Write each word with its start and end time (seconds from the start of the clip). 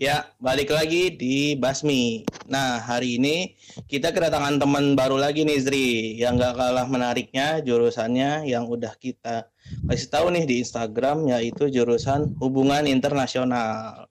Ya, 0.00 0.32
balik 0.40 0.72
lagi 0.72 1.12
di 1.12 1.52
Basmi. 1.60 2.24
Nah, 2.48 2.80
hari 2.80 3.20
ini 3.20 3.52
kita 3.84 4.16
kedatangan 4.16 4.56
teman 4.56 4.96
baru 4.96 5.20
lagi 5.20 5.44
nih, 5.44 5.60
Zri. 5.60 5.88
Yang 6.16 6.40
gak 6.40 6.54
kalah 6.56 6.88
menariknya 6.88 7.60
jurusannya 7.60 8.48
yang 8.48 8.64
udah 8.64 8.96
kita 8.96 9.52
kasih 9.92 10.08
tahu 10.08 10.32
nih 10.32 10.48
di 10.48 10.64
Instagram, 10.64 11.28
yaitu 11.28 11.68
jurusan 11.68 12.32
hubungan 12.40 12.88
internasional. 12.88 14.08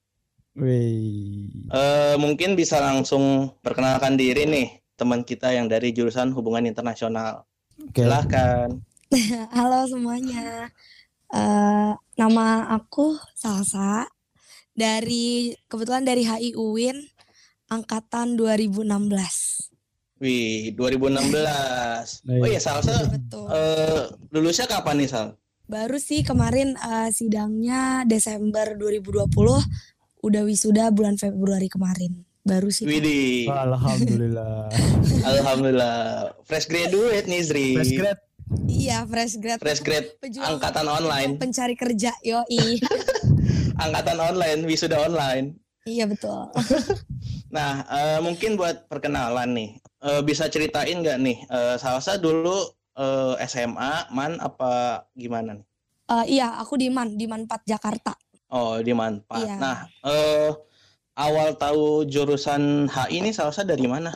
Wih. 0.54 1.50
Uh, 1.74 2.22
mungkin 2.22 2.54
bisa 2.54 2.78
langsung 2.78 3.58
perkenalkan 3.66 4.14
diri 4.14 4.46
nih, 4.46 4.86
teman 4.94 5.26
kita 5.26 5.58
yang 5.58 5.66
dari 5.66 5.90
jurusan 5.90 6.30
hubungan 6.38 6.70
internasional. 6.70 7.50
Okay. 7.90 8.06
Silahkan. 8.06 8.78
Halo 9.58 9.90
semuanya. 9.90 10.70
Uh, 11.34 11.98
nama 12.14 12.78
aku 12.78 13.18
Salsa 13.34 14.06
dari 14.80 15.52
kebetulan 15.68 16.08
dari 16.08 16.24
HI 16.24 16.56
UIN 16.56 16.96
angkatan 17.68 18.40
2016. 18.40 18.88
Wih, 20.20 20.76
2016. 20.76 22.28
oh 22.28 22.48
iya, 22.48 22.60
Salsa. 22.60 23.08
Betul. 23.08 23.48
Uh, 23.48 24.08
lulusnya 24.32 24.68
kapan 24.68 25.04
nih, 25.04 25.08
Sal? 25.12 25.28
Baru 25.70 26.00
sih 26.02 26.26
kemarin 26.26 26.76
uh, 26.80 27.08
sidangnya 27.14 28.04
Desember 28.04 28.74
2020, 28.76 29.30
udah 30.26 30.42
wisuda 30.44 30.92
bulan 30.92 31.16
Februari 31.16 31.72
kemarin. 31.72 32.28
Baru 32.44 32.68
sih. 32.74 32.84
Widih. 32.84 33.48
Alhamdulillah. 33.48 34.68
Alhamdulillah. 35.32 36.34
Fresh 36.44 36.68
graduate 36.68 37.28
nih, 37.30 37.42
Zri. 37.46 37.68
Fresh 37.78 37.94
grad. 37.96 38.20
Iya, 38.66 39.06
fresh 39.06 39.38
grad. 39.38 39.60
Fresh 39.62 39.82
grad. 39.86 40.06
Angkatan 40.26 40.90
online. 40.90 41.38
Pencari 41.38 41.78
kerja, 41.78 42.12
yoi. 42.26 42.82
angkatan 43.80 44.20
online, 44.20 44.62
wisuda 44.68 45.00
online. 45.00 45.56
Iya 45.88 46.06
betul. 46.06 46.52
nah, 47.56 47.88
uh, 47.88 48.20
mungkin 48.20 48.60
buat 48.60 48.86
perkenalan 48.92 49.56
nih, 49.56 49.70
uh, 50.04 50.22
bisa 50.22 50.52
ceritain 50.52 51.00
nggak 51.00 51.18
nih, 51.18 51.38
uh, 51.50 51.76
Salsa 51.80 52.20
dulu 52.20 52.68
uh, 53.00 53.40
SMA, 53.48 54.12
man 54.12 54.38
apa 54.44 55.04
gimana 55.16 55.58
nih? 55.58 55.66
Uh, 56.10 56.26
iya, 56.26 56.58
aku 56.58 56.74
di 56.74 56.90
Man, 56.90 57.16
di 57.16 57.30
Man 57.30 57.46
4 57.46 57.70
Jakarta. 57.70 58.18
Oh, 58.50 58.82
di 58.82 58.92
Man 58.98 59.22
4. 59.30 59.46
Iya. 59.46 59.56
Nah, 59.62 59.78
uh, 60.02 60.50
awal 61.14 61.54
tahu 61.54 62.10
jurusan 62.10 62.90
HI 62.90 63.22
ini 63.22 63.30
Salsa 63.30 63.62
dari 63.62 63.86
mana? 63.86 64.10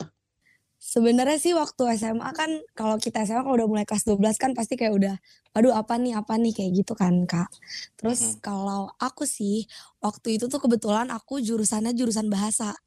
Sebenarnya 0.94 1.42
sih 1.42 1.58
waktu 1.58 1.98
SMA 1.98 2.30
kan 2.38 2.54
kalau 2.78 3.02
kita 3.02 3.26
SMA 3.26 3.42
kalau 3.42 3.58
udah 3.58 3.66
mulai 3.66 3.82
kelas 3.82 4.06
12 4.06 4.38
kan 4.38 4.54
pasti 4.54 4.78
kayak 4.78 4.94
udah 4.94 5.16
aduh 5.58 5.74
apa 5.74 5.98
nih 5.98 6.14
apa 6.14 6.38
nih 6.38 6.54
kayak 6.54 6.86
gitu 6.86 6.94
kan 6.94 7.26
Kak. 7.26 7.50
Terus 7.98 8.22
mm 8.22 8.30
-hmm. 8.30 8.42
kalau 8.46 8.94
aku 9.02 9.26
sih 9.26 9.66
waktu 10.06 10.38
itu 10.38 10.46
tuh 10.46 10.62
kebetulan 10.62 11.10
aku 11.10 11.42
jurusannya 11.42 11.98
jurusan 11.98 12.30
bahasa. 12.30 12.78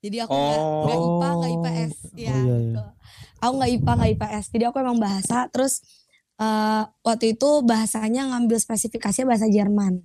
Jadi 0.00 0.24
aku 0.24 0.32
nggak 0.32 0.60
oh. 0.64 0.84
Gak 0.88 0.96
IPA 0.96 1.28
nggak 1.36 1.52
IPS 1.52 1.92
ya. 1.92 2.08
Oh, 2.08 2.16
iya, 2.16 2.32
iya. 2.32 2.56
Gitu. 2.64 2.82
Aku 3.44 3.52
nggak 3.60 3.70
IPA 3.76 3.92
nggak 3.92 4.10
IPS. 4.16 4.44
Jadi 4.48 4.64
aku 4.64 4.76
emang 4.80 4.98
bahasa. 4.98 5.38
Terus 5.52 5.74
uh, 6.40 6.82
waktu 7.04 7.36
itu 7.36 7.48
bahasanya 7.60 8.22
ngambil 8.32 8.56
spesifikasinya 8.56 9.36
bahasa 9.36 9.52
Jerman. 9.52 10.00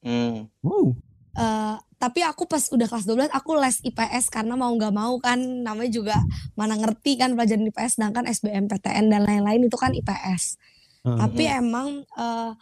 Hmm. 0.00 0.48
Wow. 0.64 0.96
Uh, 1.36 1.76
tapi 1.96 2.20
aku 2.20 2.44
pas 2.44 2.60
udah 2.68 2.88
kelas 2.88 3.08
12 3.08 3.32
aku 3.32 3.56
les 3.56 3.80
IPS 3.80 4.28
karena 4.28 4.52
mau 4.52 4.68
nggak 4.72 4.92
mau 4.92 5.16
kan 5.16 5.40
namanya 5.40 5.90
juga 5.92 6.16
mana 6.52 6.76
ngerti 6.76 7.16
kan 7.16 7.32
pelajaran 7.32 7.68
IPS 7.72 7.96
sedangkan 7.96 8.24
SBMPTN 8.28 9.08
dan 9.08 9.24
lain-lain 9.24 9.64
itu 9.64 9.76
kan 9.80 9.96
IPS. 9.96 10.60
Uh-huh. 11.04 11.16
Tapi 11.16 11.48
emang 11.48 12.04
uh, 12.20 12.52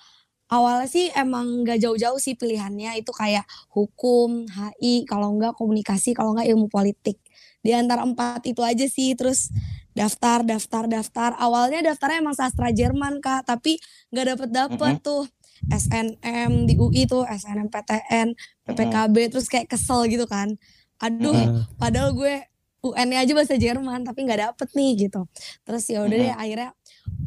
awalnya 0.54 0.86
sih 0.86 1.10
emang 1.18 1.66
nggak 1.66 1.82
jauh-jauh 1.82 2.18
sih 2.22 2.38
pilihannya 2.38 3.02
itu 3.02 3.10
kayak 3.10 3.42
hukum, 3.74 4.46
HI, 4.46 5.02
kalau 5.02 5.34
nggak 5.34 5.58
komunikasi, 5.58 6.14
kalau 6.14 6.38
nggak 6.38 6.54
ilmu 6.54 6.70
politik. 6.70 7.18
Di 7.64 7.74
antara 7.74 8.06
empat 8.06 8.44
itu 8.46 8.62
aja 8.62 8.86
sih 8.86 9.18
terus 9.18 9.50
daftar, 9.98 10.46
daftar, 10.46 10.86
daftar. 10.86 11.34
Awalnya 11.42 11.82
daftarnya 11.82 12.22
emang 12.22 12.36
sastra 12.38 12.70
Jerman 12.70 13.18
kak, 13.18 13.50
tapi 13.50 13.82
nggak 14.14 14.26
dapet 14.36 14.48
dapet 14.54 14.94
uh-huh. 15.00 15.02
tuh 15.02 15.22
SNM 15.70 16.68
di 16.68 16.74
UI 16.76 17.08
tuh 17.08 17.24
SNMPTN 17.24 18.36
PPKB 18.68 19.14
uh 19.16 19.28
terus 19.32 19.46
kayak 19.48 19.70
kesel 19.70 20.08
gitu 20.08 20.28
kan. 20.28 20.56
Aduh 21.00 21.34
uh 21.34 21.64
padahal 21.80 22.12
gue 22.16 22.44
UN-nya 22.84 23.24
aja 23.24 23.32
bahasa 23.32 23.56
Jerman 23.56 24.04
tapi 24.04 24.28
nggak 24.28 24.40
dapet 24.52 24.68
nih 24.76 25.08
gitu. 25.08 25.24
Terus 25.64 25.84
ya 25.88 26.04
udah 26.04 26.16
uh 26.16 26.22
deh 26.28 26.34
akhirnya 26.36 26.70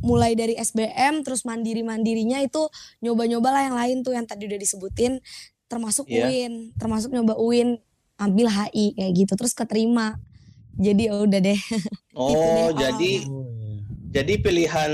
mulai 0.02 0.38
dari 0.38 0.54
SBM 0.54 1.26
terus 1.26 1.46
mandiri 1.46 1.82
mandirinya 1.82 2.42
itu 2.42 2.70
nyoba-nyoba 3.02 3.50
lah 3.50 3.64
yang 3.66 3.78
lain 3.78 3.98
tuh 4.06 4.14
yang 4.14 4.26
tadi 4.30 4.46
udah 4.46 4.58
disebutin 4.58 5.22
termasuk 5.68 6.08
yeah. 6.08 6.26
UIN 6.30 6.74
termasuk 6.80 7.12
nyoba 7.12 7.36
UIN 7.38 7.78
ambil 8.18 8.50
HI 8.50 8.98
kayak 8.98 9.14
gitu 9.14 9.34
terus 9.38 9.54
keterima. 9.54 10.18
Jadi 10.78 11.10
ya 11.10 11.14
udah 11.18 11.42
deh. 11.42 11.60
Oh 12.18 12.34
deh. 12.34 12.74
Jadi 12.74 13.30
awalnya. 13.30 13.57
Jadi 14.18 14.34
pilihan 14.42 14.94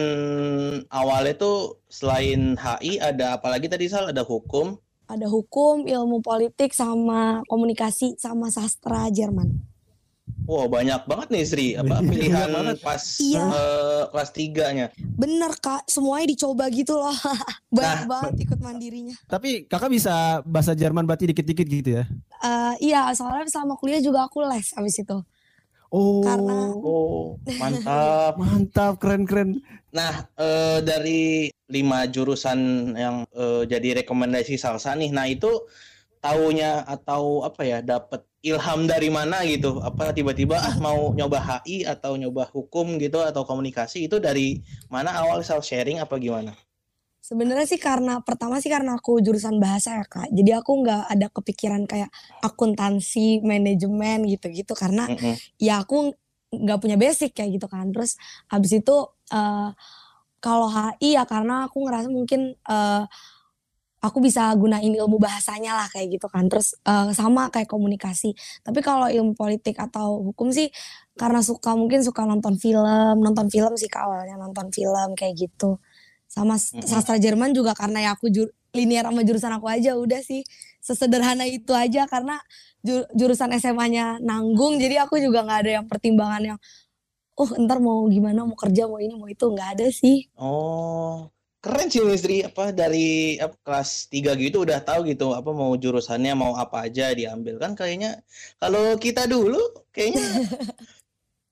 awal 0.91 1.31
itu 1.31 1.79
selain 1.87 2.59
HI 2.59 2.99
ada 2.99 3.39
apa 3.39 3.47
lagi 3.55 3.71
tadi 3.71 3.87
Sal? 3.87 4.11
Ada 4.11 4.19
hukum? 4.19 4.75
Ada 5.07 5.31
hukum, 5.31 5.87
ilmu 5.87 6.19
politik, 6.19 6.75
sama 6.75 7.39
komunikasi, 7.47 8.19
sama 8.19 8.51
sastra 8.51 9.07
Jerman. 9.07 9.63
Wow 10.43 10.67
banyak 10.67 11.07
banget 11.07 11.27
nih 11.31 11.43
Sri 11.47 11.67
apa 11.71 12.03
pilihan 12.03 12.51
pas 12.83 12.99
iya. 13.23 13.47
uh, 13.47 14.03
kelas 14.11 14.35
tiganya. 14.35 14.91
Bener 14.99 15.55
kak, 15.55 15.87
semuanya 15.87 16.27
dicoba 16.27 16.67
gitu 16.67 16.99
loh. 16.99 17.15
banyak 17.75 18.03
nah, 18.03 18.07
banget 18.11 18.43
ikut 18.43 18.59
mandirinya. 18.59 19.15
Tapi 19.23 19.71
kakak 19.71 19.87
bisa 19.87 20.43
bahasa 20.43 20.75
Jerman 20.75 21.07
berarti 21.07 21.31
dikit-dikit 21.31 21.63
gitu 21.63 21.89
ya? 22.03 22.03
Uh, 22.43 22.75
iya, 22.83 23.07
soalnya 23.15 23.47
selama 23.47 23.79
kuliah 23.79 24.03
juga 24.03 24.27
aku 24.27 24.43
les 24.43 24.75
abis 24.75 24.99
itu. 24.99 25.15
Oh, 25.93 26.25
karena 26.25 26.73
oh, 26.73 27.37
mantap, 27.61 28.33
mantap, 28.41 28.97
keren 28.97 29.29
keren. 29.29 29.61
Nah, 29.93 30.25
e, 30.33 30.81
dari 30.81 31.53
lima 31.69 32.09
jurusan 32.09 32.57
yang 32.97 33.29
e, 33.29 33.69
jadi 33.69 34.01
rekomendasi 34.01 34.57
Salsa 34.57 34.97
nih, 34.97 35.13
nah 35.13 35.29
itu 35.29 35.69
taunya 36.17 36.81
atau 36.89 37.45
apa 37.45 37.61
ya, 37.61 37.85
dapat 37.85 38.25
ilham 38.41 38.89
dari 38.89 39.13
mana 39.13 39.45
gitu? 39.45 39.85
Apa 39.85 40.17
tiba-tiba 40.17 40.57
ah 40.57 40.73
mau 40.81 41.13
nyoba 41.13 41.37
HI 41.37 41.85
atau 41.85 42.17
nyoba 42.17 42.49
hukum 42.49 42.97
gitu 42.97 43.21
atau 43.21 43.45
komunikasi 43.45 44.09
itu 44.09 44.17
dari 44.17 44.65
mana 44.89 45.13
awal 45.13 45.45
self 45.45 45.61
sharing 45.61 46.01
apa 46.01 46.17
gimana? 46.17 46.57
Sebenarnya 47.23 47.63
sih 47.63 47.79
karena 47.79 48.19
pertama 48.19 48.59
sih 48.59 48.67
karena 48.67 48.99
aku 48.99 49.23
jurusan 49.23 49.55
bahasa 49.55 49.95
ya 49.95 50.03
kak, 50.03 50.27
jadi 50.35 50.59
aku 50.59 50.83
nggak 50.83 51.03
ada 51.07 51.31
kepikiran 51.31 51.87
kayak 51.87 52.11
akuntansi, 52.43 53.39
manajemen 53.39 54.27
gitu-gitu 54.27 54.75
karena 54.75 55.07
mm 55.07 55.15
-hmm. 55.15 55.35
ya 55.55 55.79
aku 55.79 56.11
nggak 56.51 56.79
punya 56.83 56.99
basic 56.99 57.31
kayak 57.31 57.63
gitu 57.63 57.71
kan. 57.71 57.95
Terus 57.95 58.19
habis 58.51 58.75
itu 58.75 59.07
uh, 59.31 59.71
kalau 60.43 60.67
HI 60.67 61.15
ya 61.15 61.23
karena 61.23 61.71
aku 61.71 61.87
ngerasa 61.87 62.11
mungkin 62.11 62.59
uh, 62.67 63.07
aku 64.03 64.19
bisa 64.19 64.51
gunain 64.59 64.91
ilmu 64.91 65.15
bahasanya 65.15 65.79
lah 65.79 65.87
kayak 65.87 66.19
gitu 66.19 66.27
kan. 66.27 66.51
Terus 66.51 66.75
uh, 66.83 67.07
sama 67.15 67.47
kayak 67.55 67.71
komunikasi. 67.71 68.35
Tapi 68.67 68.83
kalau 68.83 69.07
ilmu 69.07 69.31
politik 69.31 69.79
atau 69.79 70.19
hukum 70.27 70.51
sih 70.51 70.67
karena 71.15 71.39
suka 71.39 71.71
mungkin 71.79 72.03
suka 72.03 72.27
nonton 72.27 72.59
film, 72.59 73.23
nonton 73.23 73.47
film 73.47 73.79
sih 73.79 73.87
awalnya 73.95 74.35
nonton 74.35 74.67
film 74.75 75.15
kayak 75.15 75.39
gitu 75.39 75.79
sama 76.33 76.57
sastra 76.57 77.21
Jerman 77.21 77.53
juga 77.53 77.77
karena 77.77 78.09
ya 78.09 78.17
aku 78.17 78.33
jur, 78.33 78.49
linear 78.73 79.05
sama 79.05 79.21
jurusan 79.21 79.53
aku 79.53 79.69
aja 79.69 79.93
udah 79.93 80.21
sih. 80.25 80.41
Sesederhana 80.81 81.45
itu 81.45 81.71
aja 81.77 82.09
karena 82.09 82.41
jurusan 83.13 83.53
SMA-nya 83.55 84.19
nanggung 84.19 84.75
jadi 84.81 85.05
aku 85.07 85.21
juga 85.21 85.45
nggak 85.45 85.59
ada 85.63 85.71
yang 85.79 85.85
pertimbangan 85.87 86.41
yang 86.43 86.59
oh 87.39 87.49
ntar 87.63 87.79
mau 87.79 88.03
gimana 88.11 88.43
mau 88.43 88.57
kerja 88.57 88.89
mau 88.89 88.99
ini 88.99 89.15
mau 89.15 89.29
itu 89.29 89.45
nggak 89.45 89.69
ada 89.79 89.87
sih. 89.93 90.27
Oh 90.35 91.31
keren 91.63 91.87
sih 91.87 92.03
istri 92.11 92.43
apa 92.43 92.75
dari 92.75 93.39
apa, 93.39 93.55
kelas 93.63 94.11
3 94.11 94.35
gitu 94.35 94.67
udah 94.67 94.83
tahu 94.83 95.07
gitu 95.07 95.31
apa 95.31 95.47
mau 95.55 95.71
jurusannya 95.79 96.35
mau 96.35 96.59
apa 96.59 96.91
aja 96.91 97.15
diambil. 97.15 97.55
Kan 97.61 97.77
kayaknya 97.79 98.19
kalau 98.59 98.99
kita 98.99 99.23
dulu 99.29 99.61
kayaknya 99.95 100.25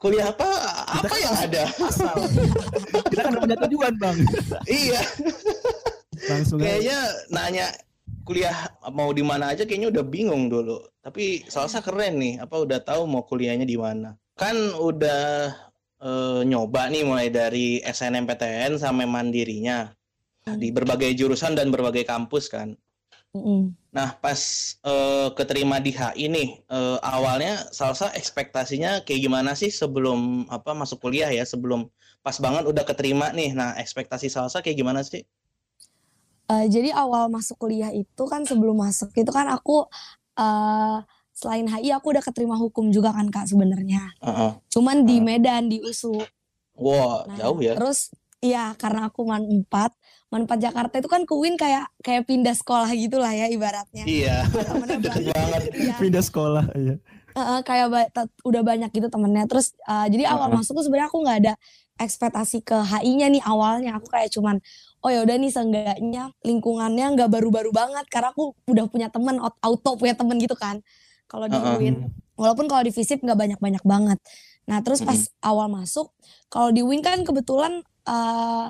kuliah 0.02 0.34
apa? 0.34 0.50
Kita 0.98 1.06
apa 1.06 1.16
yang 1.22 1.36
ada? 1.38 1.64
asal. 1.86 2.16
Kita 3.14 3.22
kan 3.22 3.34
punya 3.38 3.58
tujuan 3.70 3.94
bang. 4.02 4.18
Iya. 4.66 5.02
Langsung 6.26 6.58
kayaknya 6.58 6.98
aja. 6.98 7.30
nanya 7.30 7.68
kuliah 8.26 8.58
mau 8.90 9.14
di 9.14 9.22
mana 9.22 9.54
aja 9.54 9.64
kayaknya 9.64 9.94
udah 9.94 10.04
bingung 10.04 10.50
dulu. 10.50 10.82
Tapi 11.06 11.46
salsa 11.46 11.86
keren 11.86 12.18
nih. 12.18 12.42
Apa 12.42 12.66
udah 12.66 12.82
tahu 12.82 13.06
mau 13.06 13.22
kuliahnya 13.22 13.70
di 13.70 13.78
mana? 13.78 14.18
Kan 14.34 14.58
udah 14.74 15.54
e, 16.02 16.10
nyoba 16.50 16.90
nih 16.90 17.06
mulai 17.06 17.30
dari 17.30 17.78
SNMPTN 17.86 18.82
sampai 18.82 19.06
mandirinya. 19.06 19.94
Di 20.42 20.74
berbagai 20.74 21.14
jurusan 21.14 21.54
dan 21.54 21.70
berbagai 21.70 22.02
kampus 22.10 22.50
kan 22.50 22.74
Mm. 23.32 23.72
Nah, 23.96 24.16
pas 24.20 24.40
uh, 24.84 25.32
keterima 25.36 25.80
di 25.80 25.96
HI 25.96 26.28
nih, 26.28 26.50
uh, 26.68 27.00
awalnya 27.00 27.64
salsa 27.72 28.12
ekspektasinya 28.12 29.04
kayak 29.08 29.24
gimana 29.24 29.56
sih 29.56 29.72
sebelum 29.72 30.48
apa 30.52 30.76
masuk 30.76 31.00
kuliah 31.00 31.32
ya, 31.32 31.48
sebelum 31.48 31.88
pas 32.24 32.36
banget 32.40 32.68
udah 32.68 32.84
keterima 32.84 33.32
nih. 33.32 33.56
Nah, 33.56 33.76
ekspektasi 33.80 34.28
salsa 34.28 34.60
kayak 34.60 34.80
gimana 34.80 35.04
sih? 35.04 35.24
Uh, 36.52 36.68
jadi 36.68 36.92
awal 36.92 37.32
masuk 37.32 37.56
kuliah 37.56 37.96
itu 37.96 38.24
kan 38.28 38.44
sebelum 38.44 38.76
masuk 38.84 39.16
itu 39.16 39.32
kan 39.32 39.48
aku 39.48 39.88
uh, 40.36 41.00
selain 41.32 41.68
HI 41.72 41.96
aku 41.96 42.12
udah 42.12 42.24
keterima 42.24 42.60
hukum 42.60 42.92
juga 42.92 43.16
kan 43.16 43.32
kak 43.32 43.48
sebenarnya. 43.48 44.12
Uh 44.20 44.28
-uh. 44.28 44.52
Cuman 44.68 45.08
di 45.08 45.24
Medan 45.24 45.72
di 45.72 45.80
USU. 45.80 46.20
Wah 46.76 47.24
wow, 47.24 47.32
nah, 47.32 47.36
jauh 47.40 47.60
ya. 47.64 47.80
Terus 47.80 48.12
Iya, 48.42 48.74
karena 48.74 49.06
aku 49.06 49.22
man 49.30 49.46
4, 49.46 49.94
man 50.32 50.48
4 50.48 50.64
Jakarta 50.64 50.96
itu 50.96 51.12
kan 51.12 51.28
Queen 51.28 51.60
kayak 51.60 51.92
kayak 52.00 52.24
pindah 52.24 52.56
sekolah 52.56 52.88
gitulah 52.96 53.36
ya 53.36 53.52
ibaratnya. 53.52 54.08
Iya. 54.08 54.48
banget. 55.04 55.64
ya. 55.76 55.96
Pindah 56.00 56.24
sekolah, 56.24 56.72
iya. 56.80 56.96
Uh, 57.32 57.64
kayak 57.64 57.88
ba 57.92 58.08
udah 58.48 58.64
banyak 58.64 58.92
gitu 58.96 59.12
temennya. 59.12 59.44
Terus 59.52 59.76
uh, 59.88 60.08
jadi 60.08 60.32
awal 60.32 60.48
uh 60.48 60.56
-huh. 60.56 60.64
masuk 60.64 60.80
tuh 60.80 60.88
sebenarnya 60.88 61.12
aku 61.12 61.20
nggak 61.20 61.38
ada 61.44 61.54
ekspektasi 62.00 62.64
ke 62.64 62.76
HI-nya 62.80 63.28
nih 63.28 63.44
awalnya. 63.44 64.00
Aku 64.00 64.08
kayak 64.08 64.32
cuman 64.32 64.64
oh 65.04 65.10
ya 65.12 65.20
udah 65.24 65.36
nih 65.36 65.52
seenggaknya 65.52 66.32
lingkungannya 66.48 67.06
nggak 67.20 67.30
baru-baru 67.32 67.76
banget 67.76 68.08
karena 68.08 68.32
aku 68.32 68.56
udah 68.72 68.88
punya 68.88 69.08
temen 69.12 69.36
auto 69.40 69.92
punya 70.00 70.16
temen 70.16 70.40
gitu 70.40 70.56
kan. 70.56 70.80
Kalau 71.28 71.52
di 71.52 71.60
uh 71.60 71.76
-huh. 71.76 72.08
Walaupun 72.40 72.72
kalau 72.72 72.88
di 72.88 72.96
FISIP 72.96 73.20
nggak 73.24 73.36
banyak-banyak 73.36 73.84
banget. 73.84 74.20
Nah 74.68 74.80
terus 74.80 75.04
pas 75.04 75.20
uh 75.20 75.28
-huh. 75.28 75.50
awal 75.52 75.68
masuk, 75.68 76.12
kalau 76.48 76.72
di 76.72 76.84
Win 76.84 77.04
kan 77.04 77.20
kebetulan 77.24 77.84
uh, 78.08 78.12
eh, 78.12 78.68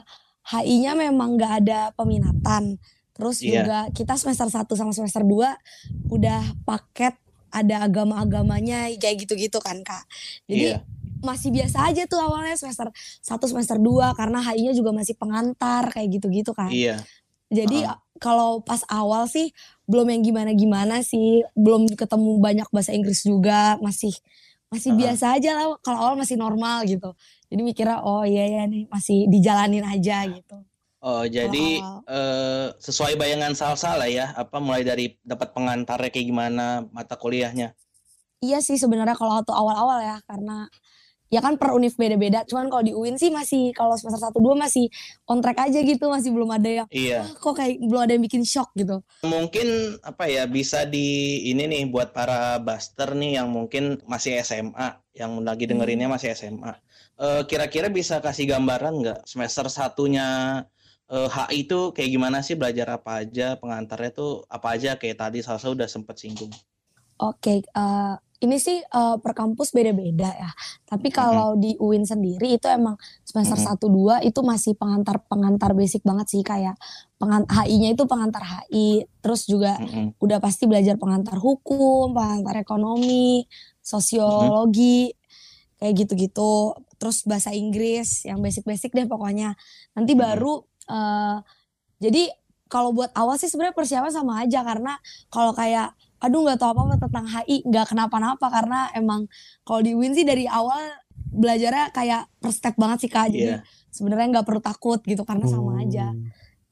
HI-nya 0.48 0.98
memang 0.98 1.38
nggak 1.38 1.54
ada 1.66 1.80
peminatan. 1.94 2.82
Terus 3.14 3.38
yeah. 3.44 3.62
juga 3.62 3.80
kita 3.94 4.14
semester 4.18 4.48
1 4.50 4.66
sama 4.74 4.92
semester 4.96 5.22
2 5.22 6.10
udah 6.10 6.42
paket 6.66 7.14
ada 7.52 7.84
agama-agamanya 7.84 8.88
kayak 8.98 9.28
gitu-gitu 9.28 9.60
kan 9.60 9.84
Kak. 9.84 10.08
Jadi 10.48 10.76
yeah. 10.76 10.82
masih 11.22 11.52
biasa 11.54 11.92
aja 11.92 12.08
tuh 12.08 12.18
awalnya 12.18 12.58
semester 12.58 12.90
1 12.90 13.52
semester 13.52 13.78
2 13.78 14.18
karena 14.18 14.40
HI-nya 14.42 14.74
juga 14.74 14.96
masih 14.96 15.14
pengantar 15.20 15.92
kayak 15.94 16.18
gitu-gitu 16.18 16.56
kan. 16.56 16.72
Iya. 16.72 16.98
Yeah. 16.98 17.02
Jadi 17.52 17.84
uh. 17.84 18.00
kalau 18.18 18.64
pas 18.64 18.82
awal 18.88 19.28
sih 19.28 19.52
belum 19.86 20.08
yang 20.08 20.24
gimana-gimana 20.24 21.04
sih, 21.04 21.44
belum 21.54 21.92
ketemu 21.94 22.40
banyak 22.40 22.68
bahasa 22.72 22.96
Inggris 22.96 23.28
juga, 23.28 23.76
masih 23.84 24.16
masih 24.72 24.96
uh. 24.96 24.98
biasa 24.98 25.26
aja 25.36 25.52
lah 25.52 25.76
kalau 25.84 26.00
awal 26.00 26.16
masih 26.16 26.40
normal 26.40 26.88
gitu. 26.88 27.12
Jadi 27.52 27.62
mikirnya 27.62 28.00
oh 28.02 28.24
iya 28.24 28.48
ya 28.48 28.64
nih 28.64 28.88
masih 28.88 29.28
dijalanin 29.28 29.84
aja 29.84 30.24
gitu. 30.32 30.58
Oh 31.02 31.28
jadi 31.28 31.84
oh. 31.84 32.00
Uh, 32.08 32.68
sesuai 32.80 33.20
bayangan 33.20 33.52
salsa 33.52 34.00
lah 34.00 34.08
ya 34.08 34.32
apa 34.32 34.64
mulai 34.64 34.88
dari 34.88 35.20
dapat 35.26 35.52
pengantarnya 35.52 36.10
kayak 36.14 36.28
gimana 36.32 36.88
mata 36.96 37.20
kuliahnya? 37.20 37.76
Iya 38.42 38.64
sih 38.64 38.80
sebenarnya 38.80 39.14
kalau 39.14 39.38
waktu 39.38 39.54
awal-awal 39.54 40.00
ya 40.02 40.18
karena 40.26 40.66
ya 41.32 41.40
kan 41.40 41.56
per 41.56 41.72
univ 41.72 41.96
beda-beda. 41.96 42.44
Cuman 42.44 42.68
kalau 42.68 42.84
di 42.84 42.92
UIN 42.92 43.16
sih 43.16 43.32
masih 43.32 43.72
kalau 43.72 43.96
semester 43.96 44.20
satu 44.20 44.44
dua 44.44 44.54
masih 44.54 44.92
on 45.26 45.40
track 45.40 45.72
aja 45.72 45.80
gitu, 45.80 46.12
masih 46.12 46.30
belum 46.36 46.52
ada 46.52 46.84
yang 46.84 46.88
iya. 46.92 47.24
Oh, 47.24 47.50
kok 47.50 47.64
kayak 47.64 47.80
belum 47.80 48.02
ada 48.04 48.12
yang 48.20 48.24
bikin 48.28 48.44
shock 48.44 48.76
gitu. 48.76 49.00
Mungkin 49.24 49.98
apa 50.04 50.28
ya 50.28 50.44
bisa 50.46 50.84
di 50.84 51.40
ini 51.48 51.66
nih 51.72 51.88
buat 51.88 52.12
para 52.12 52.60
buster 52.60 53.16
nih 53.16 53.40
yang 53.40 53.48
mungkin 53.48 54.04
masih 54.04 54.44
SMA, 54.44 55.00
yang 55.16 55.40
lagi 55.42 55.66
dengerinnya 55.66 56.12
hmm. 56.12 56.16
masih 56.20 56.36
SMA 56.36 56.76
uh, 57.22 57.42
kira-kira 57.46 57.88
bisa 57.88 58.18
kasih 58.20 58.50
gambaran 58.50 58.94
nggak 59.06 59.20
semester 59.30 59.70
satunya 59.70 60.28
uh, 61.12 61.28
eh, 61.28 61.30
HI 61.30 61.70
itu 61.70 61.80
kayak 61.94 62.10
gimana 62.10 62.38
sih 62.42 62.58
belajar 62.58 62.98
apa 62.98 63.22
aja 63.22 63.60
pengantarnya 63.62 64.12
tuh 64.12 64.42
apa 64.50 64.68
aja 64.74 64.98
kayak 64.98 65.18
tadi 65.22 65.40
Salsa 65.46 65.70
udah 65.70 65.86
sempet 65.86 66.18
singgung. 66.18 66.52
Oke, 67.22 67.38
okay, 67.38 67.58
uh, 67.78 68.14
eh, 68.14 68.16
ini 68.42 68.58
sih 68.58 68.82
uh, 68.82 69.22
per 69.22 69.38
kampus 69.38 69.70
beda-beda 69.70 70.34
ya. 70.34 70.50
Tapi 70.90 71.14
kalau 71.14 71.54
di 71.54 71.78
UIN 71.78 72.02
sendiri 72.02 72.58
itu 72.58 72.66
emang 72.66 72.98
semester 73.22 73.62
satu 73.62 73.86
mm-hmm. 73.86 74.26
2 74.26 74.30
itu 74.34 74.40
masih 74.42 74.74
pengantar-pengantar 74.74 75.78
basic 75.78 76.02
banget 76.02 76.34
sih 76.34 76.42
kayak 76.42 76.74
pengant 77.22 77.46
HI-nya 77.46 77.94
itu 77.94 78.10
pengantar 78.10 78.42
HI, 78.42 79.06
terus 79.22 79.46
juga 79.46 79.78
mm-hmm. 79.78 80.18
udah 80.18 80.42
pasti 80.42 80.66
belajar 80.66 80.98
pengantar 80.98 81.38
hukum, 81.38 82.18
pengantar 82.18 82.58
ekonomi, 82.58 83.46
sosiologi, 83.86 85.14
mm-hmm. 85.14 85.78
kayak 85.78 85.94
gitu-gitu 86.02 86.74
terus 87.02 87.26
bahasa 87.26 87.50
Inggris 87.50 88.30
yang 88.30 88.38
basic-basic 88.46 88.94
deh 88.94 89.10
pokoknya. 89.10 89.58
Nanti 89.98 90.14
hmm. 90.14 90.22
baru 90.22 90.62
uh, 90.86 91.42
jadi 91.98 92.30
kalau 92.70 92.94
buat 92.94 93.10
awal 93.18 93.42
sih 93.42 93.50
sebenarnya 93.50 93.74
persiapan 93.74 94.14
sama 94.14 94.46
aja 94.46 94.62
karena 94.62 94.94
kalau 95.34 95.58
kayak 95.58 95.98
aduh 96.22 96.46
nggak 96.46 96.60
tahu 96.62 96.70
apa-apa 96.78 96.96
tentang 97.02 97.26
HI 97.26 97.66
nggak 97.66 97.86
kenapa-napa 97.90 98.46
karena 98.54 98.94
emang 98.94 99.26
kalau 99.66 99.82
di 99.82 99.98
Win 99.98 100.14
sih 100.14 100.22
dari 100.22 100.46
awal 100.46 101.02
belajarnya 101.32 101.90
kayak 101.90 102.30
per 102.38 102.52
step 102.54 102.76
banget 102.78 103.08
sih 103.08 103.12
kak 103.12 103.34
jadi 103.34 103.58
yeah. 103.58 103.62
sebenarnya 103.90 104.40
nggak 104.40 104.46
perlu 104.46 104.62
takut 104.62 105.02
gitu 105.02 105.26
karena 105.26 105.50
sama 105.50 105.82
aja 105.82 106.14
oh. 106.14 106.22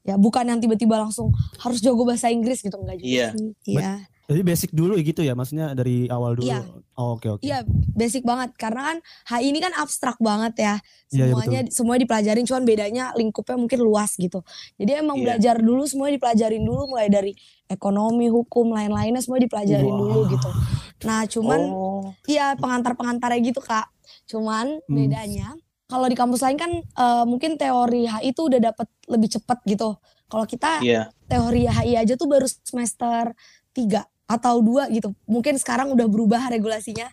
ya 0.06 0.14
bukan 0.14 0.46
yang 0.46 0.60
tiba-tiba 0.62 1.02
langsung 1.02 1.34
harus 1.58 1.82
jago 1.82 2.06
bahasa 2.06 2.30
Inggris 2.30 2.62
gitu 2.62 2.78
enggak 2.78 3.02
juga 3.02 3.10
yeah. 3.10 3.30
sih 3.34 3.48
iya 3.66 3.92
jadi 4.30 4.42
basic 4.46 4.70
dulu 4.70 4.94
gitu 5.02 5.26
ya, 5.26 5.34
maksudnya 5.34 5.74
dari 5.74 6.06
awal 6.06 6.38
dulu. 6.38 6.46
Iya. 6.46 6.62
Oh, 6.94 7.18
oke 7.18 7.26
okay, 7.26 7.30
oke. 7.34 7.40
Okay. 7.42 7.46
Iya, 7.50 7.58
basic 7.98 8.22
banget 8.22 8.54
karena 8.54 8.94
kan 8.94 8.96
HI 9.34 9.50
ini 9.50 9.58
kan 9.58 9.72
abstrak 9.74 10.22
banget 10.22 10.54
ya. 10.62 10.74
Semuanya 11.10 11.60
iya, 11.60 11.66
iya, 11.66 11.74
semuanya 11.74 12.00
dipelajarin 12.06 12.44
cuman 12.46 12.62
bedanya 12.62 13.04
lingkupnya 13.18 13.56
mungkin 13.58 13.80
luas 13.82 14.14
gitu. 14.14 14.46
Jadi 14.78 15.02
emang 15.02 15.18
iya. 15.18 15.24
belajar 15.34 15.54
dulu 15.58 15.82
semuanya 15.90 16.14
dipelajarin 16.22 16.62
dulu 16.62 16.82
mulai 16.94 17.10
dari 17.10 17.34
ekonomi, 17.66 18.30
hukum, 18.30 18.70
lain-lainnya 18.70 19.18
semua 19.18 19.42
dipelajarin 19.42 19.90
wow. 19.90 19.98
dulu 19.98 20.20
gitu. 20.30 20.50
Nah, 21.10 21.26
cuman 21.26 21.60
oh. 21.74 22.14
iya 22.30 22.54
pengantar-pengantarnya 22.54 23.40
gitu, 23.42 23.58
Kak. 23.58 23.90
Cuman 24.30 24.78
hmm. 24.86 24.94
bedanya 24.94 25.58
kalau 25.90 26.06
di 26.06 26.14
kampus 26.14 26.46
lain 26.46 26.54
kan 26.54 26.72
uh, 26.94 27.26
mungkin 27.26 27.58
teori 27.58 28.06
HI 28.06 28.30
itu 28.30 28.46
udah 28.46 28.62
dapat 28.62 28.86
lebih 29.10 29.26
cepat 29.34 29.58
gitu. 29.66 29.98
Kalau 30.30 30.46
kita 30.46 30.78
yeah. 30.86 31.10
teori 31.26 31.66
HI 31.66 31.98
aja 31.98 32.14
tuh 32.14 32.30
baru 32.30 32.46
semester 32.46 33.34
3 33.74 34.06
atau 34.30 34.62
dua 34.62 34.86
gitu. 34.94 35.10
Mungkin 35.26 35.58
sekarang 35.58 35.90
udah 35.90 36.06
berubah 36.06 36.46
regulasinya. 36.46 37.10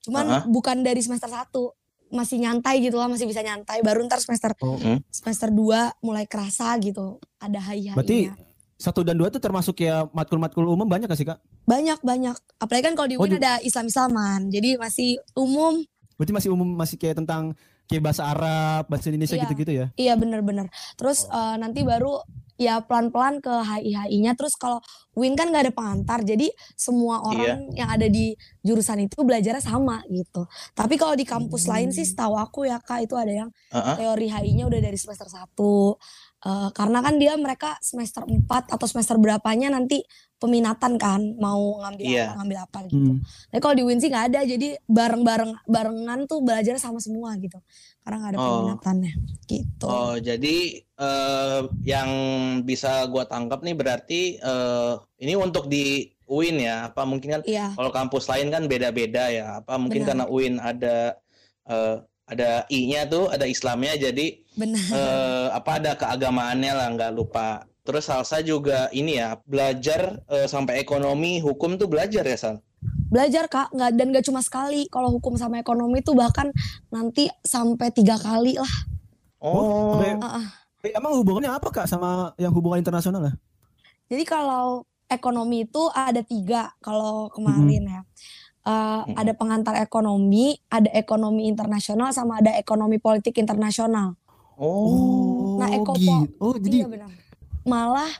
Cuman 0.00 0.24
uh 0.24 0.32
-huh. 0.40 0.44
bukan 0.48 0.80
dari 0.80 1.04
semester 1.04 1.28
satu 1.28 1.76
masih 2.08 2.40
nyantai 2.40 2.80
gitu 2.80 2.96
lah, 2.96 3.04
masih 3.12 3.28
bisa 3.28 3.44
nyantai. 3.44 3.84
Baru 3.84 4.00
ntar 4.08 4.24
semester 4.24 4.56
uh 4.56 4.80
-huh. 4.80 4.96
semester 5.12 5.52
dua 5.52 5.92
mulai 6.00 6.24
kerasa 6.24 6.72
gitu. 6.80 7.20
Ada 7.36 7.60
hai 7.68 7.92
Berarti 7.92 8.32
satu 8.80 9.04
dan 9.04 9.18
dua 9.18 9.28
itu 9.28 9.42
termasuk 9.42 9.82
ya 9.82 10.06
matkul-matkul 10.14 10.62
umum 10.64 10.86
banyak 10.86 11.10
gak 11.10 11.18
sih 11.18 11.28
kak? 11.28 11.42
Banyak 11.68 12.00
banyak. 12.00 12.38
Apalagi 12.62 12.84
kan 12.88 12.94
kalau 12.96 13.08
di 13.10 13.18
UIN 13.18 13.36
oh, 13.36 13.38
ada 13.42 13.58
Islam 13.60 13.90
Islaman, 13.90 14.40
jadi 14.48 14.78
masih 14.80 15.18
umum. 15.34 15.82
Berarti 16.14 16.32
masih 16.32 16.50
umum 16.54 16.78
masih 16.78 16.96
kayak 16.96 17.18
tentang 17.20 17.58
kayak 17.88 18.02
bahasa 18.04 18.22
Arab, 18.28 18.84
bahasa 18.86 19.08
Indonesia 19.08 19.34
iya. 19.34 19.42
gitu-gitu 19.48 19.72
iya, 19.72 19.80
ya? 19.80 19.86
Iya 19.96 20.14
bener-bener. 20.20 20.68
Terus 20.94 21.24
oh. 21.26 21.34
uh, 21.34 21.56
nanti 21.56 21.80
baru 21.82 22.20
ya 22.60 22.82
pelan-pelan 22.84 23.40
ke 23.40 23.48
HI-HI-nya. 23.50 24.34
Terus 24.36 24.58
kalau 24.58 24.82
Win 25.14 25.34
kan 25.34 25.50
gak 25.50 25.66
ada 25.66 25.72
pengantar, 25.74 26.22
jadi 26.22 26.46
semua 26.78 27.22
orang 27.22 27.70
iya. 27.74 27.86
yang 27.86 27.88
ada 27.90 28.06
di 28.06 28.34
jurusan 28.62 29.02
itu 29.02 29.22
belajarnya 29.22 29.62
sama 29.62 30.02
gitu. 30.10 30.46
Tapi 30.74 30.94
kalau 30.94 31.14
di 31.18 31.24
kampus 31.24 31.66
hmm. 31.66 31.72
lain 31.72 31.88
sih 31.94 32.04
setahu 32.04 32.38
aku 32.38 32.68
ya 32.68 32.78
Kak 32.82 33.08
itu 33.08 33.14
ada 33.18 33.32
yang 33.46 33.50
uh 33.72 33.78
-huh. 33.78 33.96
teori 33.96 34.28
HI-nya 34.28 34.68
udah 34.68 34.80
dari 34.82 34.98
semester 34.98 35.26
1. 35.26 35.48
Uh, 36.38 36.70
karena 36.70 37.02
kan 37.02 37.18
dia 37.18 37.34
mereka 37.34 37.74
semester 37.82 38.22
4 38.22 38.46
atau 38.70 38.86
semester 38.86 39.18
berapanya 39.18 39.74
nanti 39.74 40.06
peminatan 40.38 40.94
kan 40.94 41.18
mau 41.34 41.82
ngambil 41.82 42.06
yeah. 42.06 42.30
apa 42.30 42.34
ngambil 42.38 42.58
apa 42.62 42.78
gitu. 42.86 43.12
Hmm. 43.18 43.18
Tapi 43.50 43.58
kalau 43.58 43.74
di 43.74 43.82
Win 43.82 43.98
sih 43.98 44.06
nggak 44.06 44.26
ada 44.30 44.40
jadi 44.46 44.68
bareng-bareng 44.86 45.52
barengan 45.66 46.30
tuh 46.30 46.38
belajar 46.46 46.78
sama 46.78 47.02
semua 47.02 47.34
gitu. 47.42 47.58
Karena 48.06 48.16
nggak 48.22 48.30
ada 48.30 48.38
oh. 48.38 48.46
peminatannya 48.46 49.12
gitu. 49.50 49.86
Oh 49.90 50.14
jadi 50.14 50.56
uh, 50.94 51.66
yang 51.82 52.10
bisa 52.62 53.02
gua 53.10 53.26
tangkap 53.26 53.66
nih 53.66 53.74
berarti 53.74 54.20
uh, 54.38 55.02
ini 55.18 55.34
untuk 55.34 55.66
di 55.66 56.06
Win 56.30 56.62
ya 56.62 56.92
apa 56.92 57.02
mungkin 57.02 57.40
kan 57.40 57.42
yeah. 57.42 57.74
kalau 57.74 57.90
kampus 57.90 58.30
lain 58.30 58.54
kan 58.54 58.70
beda-beda 58.70 59.26
ya 59.32 59.58
apa 59.58 59.74
mungkin 59.74 60.06
Benar. 60.06 60.08
karena 60.14 60.24
Win 60.30 60.54
ada 60.62 61.18
uh, 61.66 61.98
ada 62.28 62.68
I-nya 62.68 63.08
tuh 63.08 63.32
ada 63.32 63.48
Islamnya 63.48 63.96
jadi 63.96 64.44
Benar. 64.58 64.84
Uh, 64.90 65.46
apa 65.54 65.78
ada 65.78 65.92
keagamaannya 65.94 66.72
lah 66.74 66.88
nggak 66.98 67.12
lupa. 67.14 67.62
Terus 67.86 68.10
salsa 68.10 68.42
juga 68.44 68.90
ini 68.90 69.16
ya 69.16 69.38
belajar 69.46 70.18
uh, 70.28 70.44
sampai 70.50 70.82
ekonomi 70.82 71.38
hukum 71.38 71.78
tuh 71.78 71.86
belajar 71.86 72.26
ya 72.26 72.36
Sal? 72.36 72.56
Belajar 73.08 73.46
kak. 73.46 73.70
Nggak 73.70 73.90
dan 73.94 74.06
gak 74.12 74.26
cuma 74.26 74.42
sekali. 74.42 74.90
Kalau 74.90 75.14
hukum 75.14 75.38
sama 75.38 75.62
ekonomi 75.62 76.02
tuh 76.02 76.18
bahkan 76.18 76.50
nanti 76.90 77.30
sampai 77.46 77.88
tiga 77.94 78.18
kali 78.18 78.58
lah. 78.58 78.74
Oh, 79.38 80.02
uh 80.02 80.26
-uh. 80.26 80.46
emang 80.82 81.14
hubungannya 81.22 81.54
apa 81.54 81.70
kak 81.70 81.86
sama 81.86 82.34
yang 82.34 82.50
hubungan 82.50 82.82
internasional 82.82 83.22
ya? 83.22 83.34
Jadi 84.10 84.26
kalau 84.26 84.82
ekonomi 85.06 85.64
itu 85.64 85.82
ada 85.94 86.20
tiga 86.20 86.74
kalau 86.82 87.30
kemarin 87.30 87.86
-hmm. 87.86 87.94
ya 87.94 88.02
uh, 88.68 89.08
hmm. 89.08 89.16
ada 89.16 89.32
pengantar 89.32 89.74
ekonomi, 89.80 90.60
ada 90.68 90.92
ekonomi 90.92 91.48
internasional, 91.48 92.12
sama 92.12 92.44
ada 92.44 92.52
ekonomi 92.60 93.00
politik 93.00 93.40
internasional. 93.40 94.20
Oh, 94.58 95.54
nah 95.56 95.70
eko 95.70 95.94
gitu. 95.94 96.26
oh 96.42 96.58
jadi 96.58 96.84
iya 96.84 96.88
benar. 96.90 97.08
Malah 97.64 98.10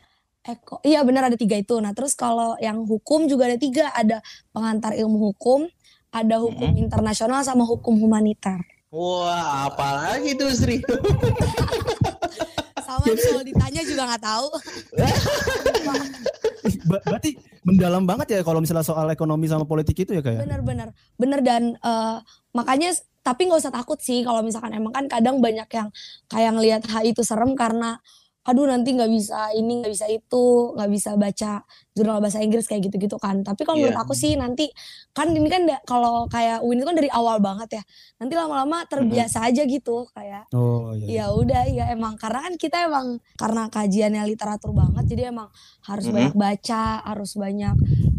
eko 0.46 0.78
iya 0.86 1.02
benar 1.04 1.28
ada 1.28 1.36
tiga 1.36 1.60
itu. 1.60 1.76
Nah 1.82 1.92
terus 1.92 2.16
kalau 2.16 2.56
yang 2.62 2.88
hukum 2.88 3.28
juga 3.28 3.50
ada 3.50 3.58
tiga, 3.60 3.92
ada 3.92 4.24
pengantar 4.54 4.96
ilmu 4.96 5.34
hukum, 5.34 5.68
ada 6.08 6.40
hukum 6.40 6.72
hmm. 6.72 6.84
internasional 6.88 7.44
sama 7.44 7.68
hukum 7.68 8.00
humanitar. 8.00 8.64
Wah, 8.88 9.68
apalagi 9.68 10.32
tuh 10.32 10.48
Sri? 10.48 10.80
sama 12.88 13.04
kalau 13.04 13.44
ditanya 13.44 13.84
juga 13.84 14.08
nggak 14.08 14.24
tahu. 14.24 14.48
berarti 16.88 17.36
mendalam 17.68 18.08
banget 18.08 18.26
ya 18.32 18.40
kalau 18.40 18.64
misalnya 18.64 18.86
soal 18.86 19.04
ekonomi 19.12 19.44
sama 19.44 19.68
politik 19.68 20.08
itu 20.08 20.16
ya 20.16 20.22
kayak. 20.24 20.48
Bener-bener, 20.48 20.88
bener 21.20 21.40
dan 21.44 21.76
uh, 21.84 22.24
makanya 22.56 22.96
tapi 23.20 23.44
nggak 23.44 23.60
usah 23.60 23.74
takut 23.74 24.00
sih 24.00 24.24
kalau 24.24 24.40
misalkan 24.40 24.72
emang 24.72 24.88
kan 24.88 25.04
kadang 25.04 25.44
banyak 25.44 25.68
yang 25.68 25.88
kayak 26.32 26.52
ngelihat 26.56 26.82
HI 26.88 27.12
itu 27.12 27.20
serem 27.20 27.52
karena 27.52 28.00
aduh 28.48 28.64
nanti 28.64 28.96
nggak 28.96 29.12
bisa 29.12 29.52
ini 29.52 29.84
nggak 29.84 29.92
bisa 29.92 30.08
itu 30.08 30.72
nggak 30.72 30.88
bisa 30.88 31.10
baca 31.20 31.52
jurnal 31.92 32.24
bahasa 32.24 32.40
Inggris 32.40 32.64
kayak 32.64 32.88
gitu-gitu 32.88 33.20
kan 33.20 33.44
tapi 33.44 33.68
kalau 33.68 33.76
yeah. 33.76 33.92
menurut 33.92 34.00
aku 34.00 34.16
sih 34.16 34.40
nanti 34.40 34.72
kan 35.12 35.28
ini 35.36 35.52
kan 35.52 35.68
kalau 35.84 36.24
kayak 36.32 36.64
Win 36.64 36.80
itu 36.80 36.88
kan 36.88 36.96
dari 36.96 37.12
awal 37.12 37.44
banget 37.44 37.76
ya 37.76 37.82
nanti 38.16 38.32
lama-lama 38.40 38.88
terbiasa 38.88 39.44
mm-hmm. 39.44 39.52
aja 39.52 39.62
gitu 39.68 39.96
kayak 40.16 40.44
oh 40.56 40.96
iya, 40.96 41.28
ya 41.28 41.36
udah 41.36 41.62
ya 41.68 41.84
emang 41.92 42.16
karena 42.16 42.48
kan 42.48 42.54
kita 42.56 42.88
emang 42.88 43.20
karena 43.36 43.68
kajiannya 43.68 44.22
literatur 44.24 44.72
banget 44.72 45.04
jadi 45.12 45.28
emang 45.28 45.52
harus 45.84 46.08
mm-hmm. 46.08 46.16
banyak 46.16 46.34
baca 46.40 46.84
harus 47.04 47.30
banyak 47.36 47.76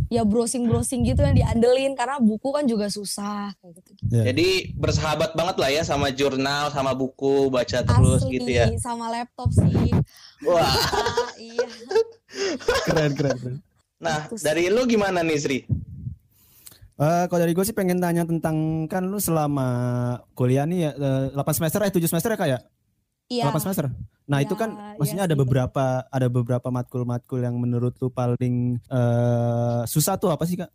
ya 0.09 0.25
browsing 0.25 0.65
browsing 0.65 1.05
gitu 1.05 1.21
yang 1.21 1.37
diandelin 1.37 1.93
karena 1.93 2.17
buku 2.17 2.49
kan 2.49 2.65
juga 2.65 2.89
susah 2.89 3.53
kayak 3.61 3.73
gitu, 3.77 3.89
-gitu. 3.93 4.01
Yeah. 4.09 4.25
jadi 4.33 4.73
bersahabat 4.73 5.37
banget 5.37 5.55
lah 5.61 5.69
ya 5.69 5.81
sama 5.85 6.09
jurnal 6.09 6.73
sama 6.73 6.97
buku 6.97 7.53
baca 7.53 7.85
terus 7.85 8.25
Asli, 8.25 8.41
gitu 8.41 8.49
ya 8.49 8.65
sama 8.81 9.13
laptop 9.13 9.53
sih 9.53 9.93
wah 10.43 10.73
iya 11.37 11.67
keren 12.89 13.13
keren, 13.13 13.37
keren. 13.37 13.57
nah 14.01 14.25
dari 14.41 14.73
lu 14.73 14.89
gimana 14.89 15.21
nih 15.21 15.39
Sri 15.39 15.59
Uh, 16.99 17.31
kalau 17.31 17.39
dari 17.47 17.55
gue 17.55 17.63
sih 17.63 17.71
pengen 17.71 18.03
tanya 18.03 18.27
tentang 18.27 18.83
kan 18.91 19.07
lu 19.07 19.23
selama 19.23 20.19
kuliah 20.35 20.67
nih 20.67 20.91
ya 20.91 21.31
uh, 21.31 21.47
8 21.47 21.55
semester 21.55 21.79
eh 21.87 21.95
7 21.95 22.11
semester 22.11 22.35
ya 22.35 22.35
kayak? 22.35 22.59
Ya? 23.31 23.47
Iya. 23.47 23.55
8 23.55 23.63
semester. 23.63 23.87
Nah, 24.29 24.39
ya, 24.39 24.45
itu 24.45 24.53
kan 24.53 24.69
maksudnya 24.95 25.25
ya, 25.25 25.29
ada 25.33 25.36
beberapa 25.36 25.86
ada 26.05 26.27
beberapa 26.29 26.67
matkul-matkul 26.69 27.41
yang 27.41 27.57
menurut 27.57 27.98
lu 27.98 28.13
paling 28.13 28.77
uh, 28.93 29.81
susah 29.89 30.21
tuh 30.21 30.29
apa 30.29 30.45
sih, 30.45 30.55
Kak? 30.55 30.69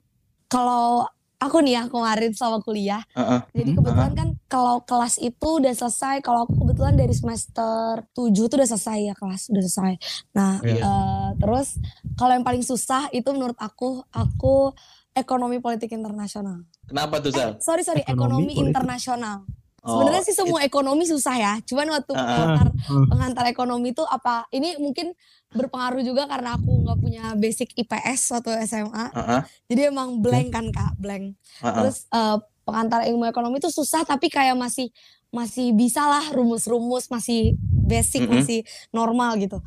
Kalau 0.51 1.07
aku 1.39 1.63
nih 1.63 1.79
ya 1.79 1.83
kemarin 1.87 2.35
sama 2.35 2.59
kuliah. 2.59 3.07
Uh 3.15 3.23
-uh. 3.23 3.41
Jadi 3.55 3.71
kebetulan 3.79 4.11
uh 4.11 4.15
-uh. 4.17 4.19
kan 4.19 4.29
kalau 4.51 4.77
kelas 4.83 5.23
itu 5.23 5.49
udah 5.63 5.71
selesai. 5.71 6.19
Kalau 6.27 6.51
aku 6.51 6.67
kebetulan 6.67 6.99
dari 6.99 7.15
semester 7.15 8.03
7 8.11 8.51
tuh 8.51 8.57
udah 8.59 8.69
selesai 8.75 8.99
ya 9.07 9.15
kelas, 9.15 9.43
udah 9.55 9.63
selesai. 9.63 9.93
Nah, 10.35 10.59
yeah. 10.67 10.75
Iya. 10.75 10.83
uh, 10.83 11.29
terus 11.39 11.79
kalau 12.19 12.35
yang 12.35 12.43
paling 12.43 12.67
susah 12.67 13.07
itu 13.15 13.31
menurut 13.31 13.57
aku 13.63 14.03
aku 14.11 14.75
ekonomi 15.15 15.63
politik 15.63 15.95
internasional. 15.95 16.67
Kenapa 16.91 17.23
tuh, 17.23 17.31
Sal? 17.31 17.57
Eh, 17.57 17.63
sorry, 17.63 17.87
sorry, 17.87 18.03
ekonomi, 18.03 18.51
ekonomi 18.51 18.55
internasional. 18.59 19.47
Sebenarnya 19.85 20.23
oh, 20.25 20.27
sih 20.27 20.37
semua 20.37 20.61
it... 20.65 20.73
ekonomi 20.73 21.05
susah 21.05 21.37
ya. 21.37 21.53
Cuman 21.69 21.93
waktu 21.93 22.13
uh, 22.17 22.25
pengantar 22.25 22.69
uh. 22.73 23.07
pengantar 23.13 23.45
ekonomi 23.53 23.93
itu 23.93 24.01
apa? 24.09 24.49
Ini 24.49 24.81
mungkin 24.81 25.13
berpengaruh 25.53 26.01
juga 26.01 26.25
karena 26.25 26.57
aku 26.57 26.73
nggak 26.89 26.99
punya 26.99 27.25
basic 27.37 27.77
IPS 27.77 28.33
waktu 28.33 28.51
SMA. 28.65 29.05
Uh 29.13 29.21
-huh. 29.21 29.41
Jadi 29.69 29.81
emang 29.93 30.25
blank 30.25 30.49
kan 30.51 30.67
kak, 30.73 30.97
blank. 30.97 31.37
Uh 31.61 31.69
-huh. 31.69 31.75
Terus 31.85 31.97
uh, 32.11 32.41
pengantar 32.65 33.05
ilmu 33.05 33.29
ekonomi 33.29 33.61
itu 33.61 33.69
susah 33.69 34.09
tapi 34.09 34.33
kayak 34.33 34.57
masih 34.57 34.89
masih 35.29 35.77
bisa 35.77 36.01
lah 36.09 36.33
rumus-rumus 36.33 37.13
masih 37.13 37.53
basic 37.69 38.25
uh 38.25 38.33
-huh. 38.33 38.41
masih 38.41 38.59
normal 38.89 39.37
gitu. 39.37 39.61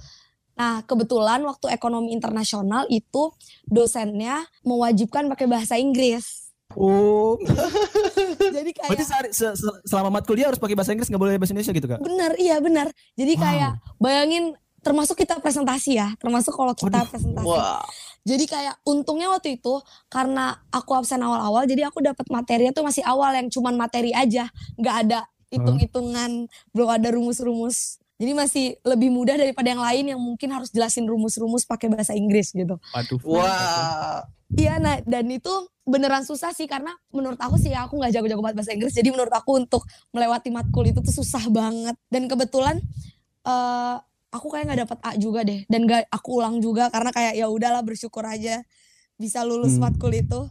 Nah, 0.57 0.81
kebetulan 0.89 1.45
waktu 1.45 1.69
ekonomi 1.69 2.09
internasional 2.17 2.89
itu 2.89 3.29
dosennya 3.69 4.41
mewajibkan 4.65 5.29
pakai 5.29 5.45
bahasa 5.45 5.77
Inggris. 5.77 6.46
Oh. 6.75 7.39
Jadi 8.57 8.71
kayak 8.75 8.89
Berarti 8.91 9.05
sehari, 9.07 9.29
se, 9.31 9.47
se, 9.55 9.69
selama 9.87 10.19
mat 10.19 10.27
kuliah 10.27 10.51
harus 10.51 10.59
pakai 10.59 10.75
bahasa 10.75 10.91
Inggris 10.91 11.07
nggak 11.07 11.21
boleh 11.21 11.39
bahasa 11.39 11.55
Indonesia 11.55 11.73
gitu, 11.73 11.87
Kak? 11.87 11.99
Benar, 12.03 12.31
iya 12.35 12.59
benar. 12.59 12.91
Jadi 13.15 13.33
wow. 13.37 13.41
kayak 13.41 13.71
bayangin 14.01 14.43
termasuk 14.83 15.15
kita 15.19 15.39
presentasi 15.39 15.99
ya, 15.99 16.11
termasuk 16.19 16.53
kalau 16.53 16.75
kita 16.75 17.03
Aduh. 17.03 17.11
presentasi. 17.11 17.47
Wow. 17.47 17.83
Jadi 18.27 18.43
kayak 18.43 18.75
untungnya 18.83 19.31
waktu 19.31 19.55
itu 19.55 19.79
karena 20.11 20.59
aku 20.67 20.91
absen 20.91 21.23
awal-awal, 21.23 21.63
jadi 21.63 21.87
aku 21.87 22.03
dapat 22.03 22.27
materi 22.27 22.67
itu 22.67 22.83
masih 22.83 23.03
awal 23.07 23.31
yang 23.31 23.47
cuman 23.47 23.79
materi 23.79 24.11
aja, 24.11 24.51
nggak 24.75 24.95
ada 25.07 25.19
hitung-hitungan, 25.47 26.51
belum 26.75 26.89
ada 26.91 27.07
rumus-rumus. 27.15 28.03
Jadi 28.17 28.31
masih 28.33 28.65
lebih 28.81 29.13
mudah 29.13 29.37
daripada 29.37 29.69
yang 29.69 29.79
lain 29.79 30.05
yang 30.11 30.19
mungkin 30.19 30.49
harus 30.49 30.73
jelasin 30.73 31.05
rumus-rumus 31.07 31.63
pakai 31.63 31.87
bahasa 31.87 32.17
Inggris 32.17 32.51
gitu. 32.51 32.75
Aduh. 32.91 33.21
Wah. 33.23 34.25
Iya, 34.55 34.79
nah 34.79 35.03
dan 35.03 35.27
itu 35.27 35.51
beneran 35.83 36.23
susah 36.23 36.55
sih 36.55 36.67
karena 36.67 36.91
menurut 37.11 37.39
aku 37.39 37.59
sih 37.59 37.71
aku 37.71 37.99
nggak 37.99 38.15
jago-jago 38.15 38.39
banget 38.43 38.57
bahasa 38.63 38.71
Inggris. 38.75 38.95
Jadi 38.95 39.11
menurut 39.11 39.31
aku 39.31 39.59
untuk 39.59 39.83
melewati 40.15 40.51
matkul 40.51 40.87
itu 40.87 40.99
tuh 41.03 41.15
susah 41.23 41.51
banget. 41.51 41.95
Dan 42.07 42.31
kebetulan 42.31 42.79
uh, 43.43 43.99
aku 44.31 44.47
kayak 44.51 44.71
nggak 44.71 44.81
dapat 44.87 44.97
A 45.03 45.11
juga 45.19 45.43
deh. 45.43 45.67
Dan 45.67 45.83
gak 45.83 46.07
aku 46.07 46.39
ulang 46.39 46.63
juga 46.63 46.87
karena 46.87 47.11
kayak 47.11 47.33
ya 47.35 47.47
udahlah 47.51 47.83
bersyukur 47.83 48.23
aja 48.23 48.63
bisa 49.19 49.43
lulus 49.43 49.75
hmm. 49.75 49.83
matkul 49.83 50.15
itu. 50.15 50.47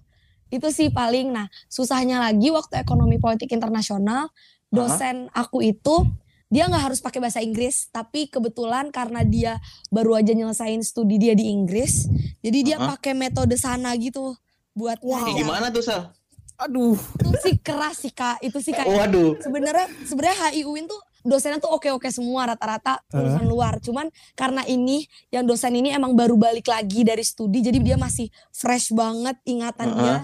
Itu 0.52 0.68
sih 0.68 0.92
paling. 0.92 1.32
Nah 1.32 1.48
susahnya 1.72 2.20
lagi 2.20 2.52
waktu 2.52 2.76
ekonomi 2.80 3.16
politik 3.16 3.48
internasional 3.52 4.28
dosen 4.68 5.32
-huh. 5.32 5.40
aku 5.40 5.64
itu 5.64 6.04
dia 6.46 6.70
nggak 6.70 6.92
harus 6.92 7.02
pakai 7.02 7.18
bahasa 7.18 7.42
Inggris 7.42 7.90
tapi 7.90 8.30
kebetulan 8.30 8.94
karena 8.94 9.26
dia 9.26 9.58
baru 9.90 10.18
aja 10.18 10.30
nyelesain 10.30 10.78
studi 10.86 11.18
dia 11.18 11.34
di 11.34 11.50
Inggris 11.50 12.06
jadi 12.38 12.58
dia 12.62 12.76
uh-huh. 12.78 12.94
pakai 12.94 13.18
metode 13.18 13.58
sana 13.58 13.90
gitu 13.98 14.38
buat 14.76 15.00
wow. 15.00 15.32
gimana 15.32 15.72
tuh 15.72 15.82
Sal? 15.82 16.12
Aduh. 16.56 16.96
Itu 16.96 17.36
sih 17.40 17.56
keras 17.60 18.04
sih 18.04 18.12
kak. 18.12 18.40
Itu 18.44 18.60
sih 18.60 18.72
kayak. 18.72 18.88
Waduh. 18.88 19.36
Sebenarnya 19.40 19.88
sebenarnya 20.04 20.52
HIUIN 20.52 20.88
tuh 20.88 21.00
dosennya 21.26 21.58
tuh 21.58 21.74
oke-oke 21.74 22.08
semua 22.08 22.48
rata-rata 22.48 23.00
lulusan 23.12 23.44
uh. 23.44 23.48
luar. 23.48 23.74
Cuman 23.80 24.08
karena 24.32 24.64
ini 24.64 25.04
yang 25.28 25.44
dosen 25.44 25.76
ini 25.76 25.92
emang 25.92 26.16
baru 26.16 26.36
balik 26.36 26.68
lagi 26.68 27.04
dari 27.04 27.24
studi, 27.24 27.60
jadi 27.60 27.78
dia 27.80 27.96
masih 28.00 28.32
fresh 28.52 28.92
banget 28.96 29.36
ingatan 29.44 29.88
uh. 29.92 29.96
dia 30.00 30.16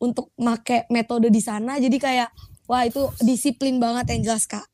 untuk 0.00 0.32
make 0.36 0.84
metode 0.92 1.32
di 1.32 1.40
sana. 1.40 1.80
Jadi 1.80 1.96
kayak 1.96 2.28
wah 2.68 2.84
itu 2.84 3.08
disiplin 3.24 3.80
banget 3.80 4.12
yang 4.12 4.32
jelas 4.32 4.44
kak. 4.44 4.64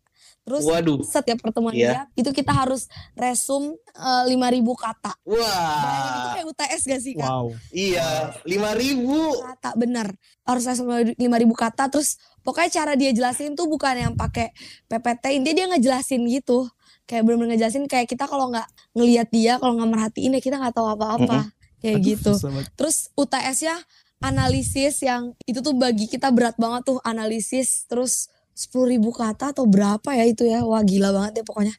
Terus 0.44 0.68
Waduh. 0.68 1.00
setiap 1.00 1.40
pertemuan 1.40 1.72
yeah. 1.72 2.04
dia 2.12 2.20
itu 2.20 2.30
kita 2.36 2.52
harus 2.52 2.84
resum 3.16 3.72
uh, 3.96 4.28
eh, 4.28 4.36
5000 4.36 4.60
kata. 4.76 5.12
Wah. 5.24 5.40
Wow. 5.40 6.12
itu 6.20 6.28
kayak 6.36 6.46
UTS 6.52 6.82
gak 6.84 7.00
sih 7.00 7.14
Kak? 7.16 7.30
Wow. 7.32 7.46
Iya, 7.72 8.08
5000 8.44 9.48
kata 9.48 9.70
bener. 9.80 10.06
Harus 10.44 10.62
resum 10.68 10.86
5000 10.92 11.16
kata 11.56 11.84
terus 11.88 12.20
pokoknya 12.44 12.70
cara 12.76 12.92
dia 12.92 13.10
jelasin 13.16 13.56
tuh 13.56 13.64
bukan 13.72 13.96
yang 13.96 14.12
pakai 14.12 14.52
PPT, 14.84 15.40
intinya 15.40 15.56
dia 15.56 15.66
ngejelasin 15.72 16.20
gitu. 16.28 16.68
Kayak 17.08 17.24
bener-bener 17.24 17.56
ngejelasin 17.56 17.88
kayak 17.88 18.12
kita 18.12 18.28
kalau 18.28 18.52
nggak 18.52 18.68
ngelihat 18.92 19.28
dia, 19.32 19.56
kalau 19.56 19.80
nggak 19.80 19.90
merhatiin 19.96 20.36
ya 20.36 20.40
kita 20.44 20.60
nggak 20.60 20.76
tahu 20.76 20.92
apa-apa. 20.92 21.48
Mm 21.48 21.48
-hmm. 21.48 21.80
Kayak 21.80 21.98
Aduh, 22.00 22.08
gitu. 22.12 22.32
Terus 22.76 22.96
UTS 23.16 23.58
ya 23.64 23.76
analisis 24.24 25.04
yang 25.04 25.36
itu 25.44 25.60
tuh 25.60 25.76
bagi 25.76 26.08
kita 26.08 26.32
berat 26.32 26.56
banget 26.56 26.88
tuh 26.88 26.98
analisis 27.04 27.84
terus 27.84 28.32
sepuluh 28.54 28.94
ribu 28.94 29.11
kata 29.11 29.50
atau 29.50 29.66
berapa 29.66 30.14
ya 30.14 30.25
itu 30.25 30.46
ya? 30.46 30.62
Wah 30.62 30.80
gila 30.80 31.11
banget 31.11 31.42
ya 31.42 31.44
pokoknya. 31.44 31.75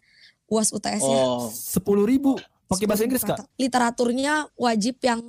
Uas 0.45 0.69
UTS 0.75 1.01
ya. 1.01 1.23
Oh. 1.25 1.49
sepuluh 1.49 2.05
ribu? 2.05 2.37
Pakai 2.65 2.85
bahasa 2.85 3.05
Inggris 3.05 3.21
kak? 3.21 3.45
literaturnya 3.61 4.49
wajib 4.57 4.97
yang 5.01 5.21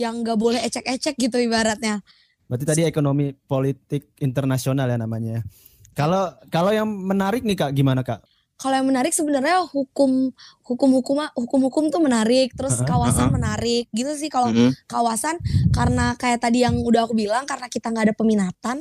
yang 0.00 0.24
nggak 0.24 0.38
boleh 0.40 0.60
ecek-ecek 0.64 1.16
gitu 1.16 1.36
ibaratnya. 1.36 2.00
Berarti 2.48 2.64
tadi 2.64 2.82
ekonomi 2.88 3.36
politik 3.36 4.16
internasional 4.18 4.88
ya 4.88 4.96
namanya. 4.96 5.44
Kalau 5.92 6.32
kalau 6.48 6.72
yang 6.72 6.88
menarik 6.88 7.44
nih 7.44 7.56
kak 7.56 7.70
gimana 7.76 8.00
kak? 8.00 8.24
Kalau 8.60 8.76
yang 8.76 8.88
menarik 8.88 9.12
sebenarnya 9.12 9.64
hukum 9.72 10.32
hukum 10.64 10.90
hukum 11.00 11.16
hukum 11.32 11.60
hukum 11.68 11.84
tuh 11.88 12.00
menarik 12.00 12.52
terus 12.52 12.80
kawasan 12.84 13.28
uh 13.28 13.32
-huh. 13.32 13.36
menarik 13.40 13.88
gitu 13.92 14.12
sih 14.16 14.28
kalau 14.32 14.52
uh 14.52 14.56
-huh. 14.56 14.72
kawasan. 14.88 15.36
Karena 15.72 16.16
kayak 16.16 16.44
tadi 16.44 16.64
yang 16.64 16.80
udah 16.80 17.04
aku 17.04 17.16
bilang 17.16 17.44
karena 17.44 17.68
kita 17.68 17.92
nggak 17.92 18.12
ada 18.12 18.16
peminatan 18.16 18.76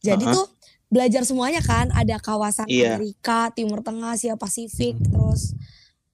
jadi 0.00 0.24
uh 0.24 0.28
-huh. 0.28 0.36
tuh 0.36 0.46
belajar 0.92 1.24
semuanya 1.24 1.64
kan 1.64 1.88
ada 1.96 2.20
kawasan 2.20 2.68
yeah. 2.68 3.00
Amerika 3.00 3.48
Timur 3.56 3.80
Tengah 3.80 4.12
Asia 4.12 4.36
Pasifik 4.36 5.00
hmm. 5.00 5.08
terus 5.08 5.56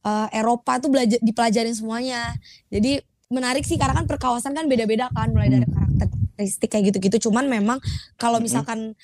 uh, 0.06 0.30
Eropa 0.30 0.78
tuh 0.78 0.94
belajar 0.94 1.18
dipelajarin 1.18 1.74
semuanya 1.74 2.38
jadi 2.70 3.02
menarik 3.26 3.66
sih 3.66 3.74
karena 3.74 3.98
kan 3.98 4.06
perkawasan 4.06 4.54
kan 4.54 4.70
beda-beda 4.70 5.10
kan 5.10 5.34
mulai 5.34 5.50
dari 5.50 5.66
hmm. 5.66 5.74
karakteristik 5.74 6.70
kayak 6.70 6.94
gitu-gitu 6.94 7.28
cuman 7.28 7.50
memang 7.50 7.82
kalau 8.14 8.38
hmm. 8.38 8.46
misalkan 8.46 8.94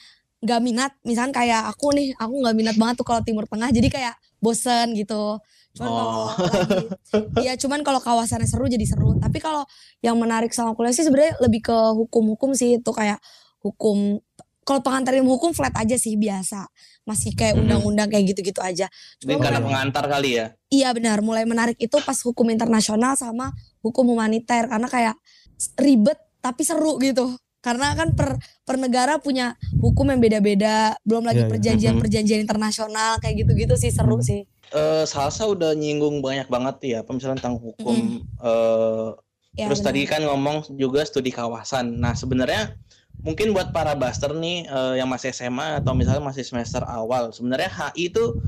nggak 0.45 0.61
minat 0.63 0.93
misalkan 1.03 1.35
kayak 1.35 1.67
aku 1.67 1.91
nih 1.97 2.15
aku 2.21 2.35
nggak 2.39 2.55
minat 2.55 2.77
banget 2.79 2.95
tuh 3.03 3.07
kalau 3.09 3.21
Timur 3.27 3.49
Tengah 3.51 3.75
jadi 3.75 3.89
kayak 3.91 4.15
bosen 4.39 4.95
gitu 4.95 5.43
cuman 5.75 5.91
oh. 5.91 5.99
kalau 5.99 6.27
lagi 6.55 6.85
ya 7.43 7.53
cuman 7.59 7.83
kalau 7.83 7.99
kawasannya 7.99 8.47
seru 8.47 8.71
jadi 8.71 8.87
seru 8.87 9.19
tapi 9.19 9.43
kalau 9.43 9.67
yang 10.07 10.15
menarik 10.15 10.55
sama 10.55 10.77
kuliah 10.79 10.95
sih 10.95 11.03
sebenarnya 11.03 11.35
lebih 11.43 11.67
ke 11.67 11.77
hukum-hukum 11.99 12.55
sih 12.55 12.79
itu 12.79 12.91
kayak 12.95 13.19
hukum 13.65 14.21
kalau 14.65 14.81
pengantar 14.81 15.13
ilmu 15.15 15.37
hukum 15.37 15.53
flat 15.53 15.77
aja 15.77 15.95
sih 15.95 16.17
biasa 16.17 16.67
masih 17.05 17.37
kayak 17.37 17.61
undang-undang 17.61 18.09
kayak 18.09 18.33
gitu-gitu 18.33 18.65
aja. 18.65 18.89
Cuma 19.21 19.37
karena 19.37 19.61
pengantar 19.61 20.05
kali 20.09 20.41
ya? 20.41 20.47
Iya 20.73 20.89
benar, 20.97 21.21
mulai 21.21 21.45
menarik 21.45 21.77
itu 21.77 21.95
pas 22.01 22.17
hukum 22.25 22.49
internasional 22.49 23.15
sama 23.15 23.53
hukum 23.85 24.09
humaniter 24.09 24.67
karena 24.67 24.89
kayak 24.89 25.15
ribet 25.77 26.17
tapi 26.41 26.65
seru 26.65 26.97
gitu. 26.99 27.37
Karena 27.61 27.97
kan 27.97 28.13
per 28.13 28.37
per 28.65 28.77
negara 28.77 29.17
punya 29.21 29.57
hukum 29.81 30.13
yang 30.13 30.21
beda-beda, 30.21 30.97
belum 31.05 31.25
lagi 31.25 31.45
iya, 31.45 31.49
iya. 31.49 31.53
perjanjian-perjanjian 31.53 32.41
internasional 32.45 33.17
kayak 33.21 33.45
gitu-gitu 33.45 33.77
sih 33.77 33.89
seru 33.93 34.21
sih. 34.21 34.45
Uh, 34.73 35.05
Salsa 35.09 35.49
udah 35.49 35.73
nyinggung 35.77 36.21
banyak 36.25 36.49
banget 36.49 36.77
ya, 36.85 36.99
misalnya 37.09 37.41
tentang 37.41 37.61
hukum 37.61 38.21
mm. 38.21 38.21
uh, 38.41 39.17
Ya, 39.55 39.71
Terus 39.71 39.87
benar. 39.87 39.95
tadi 39.95 40.01
kan 40.11 40.23
ngomong 40.27 40.57
juga 40.75 41.07
studi 41.07 41.31
kawasan. 41.31 42.03
Nah, 42.03 42.19
sebenarnya 42.19 42.75
mungkin 43.23 43.55
buat 43.55 43.71
para 43.71 43.95
buster 43.95 44.35
nih 44.35 44.67
uh, 44.67 44.95
yang 44.99 45.07
masih 45.07 45.31
SMA 45.31 45.85
atau 45.85 45.93
misalnya 45.95 46.25
masih 46.25 46.43
semester 46.43 46.83
awal, 46.89 47.31
sebenarnya 47.31 47.71
HI 47.71 48.11
itu 48.11 48.41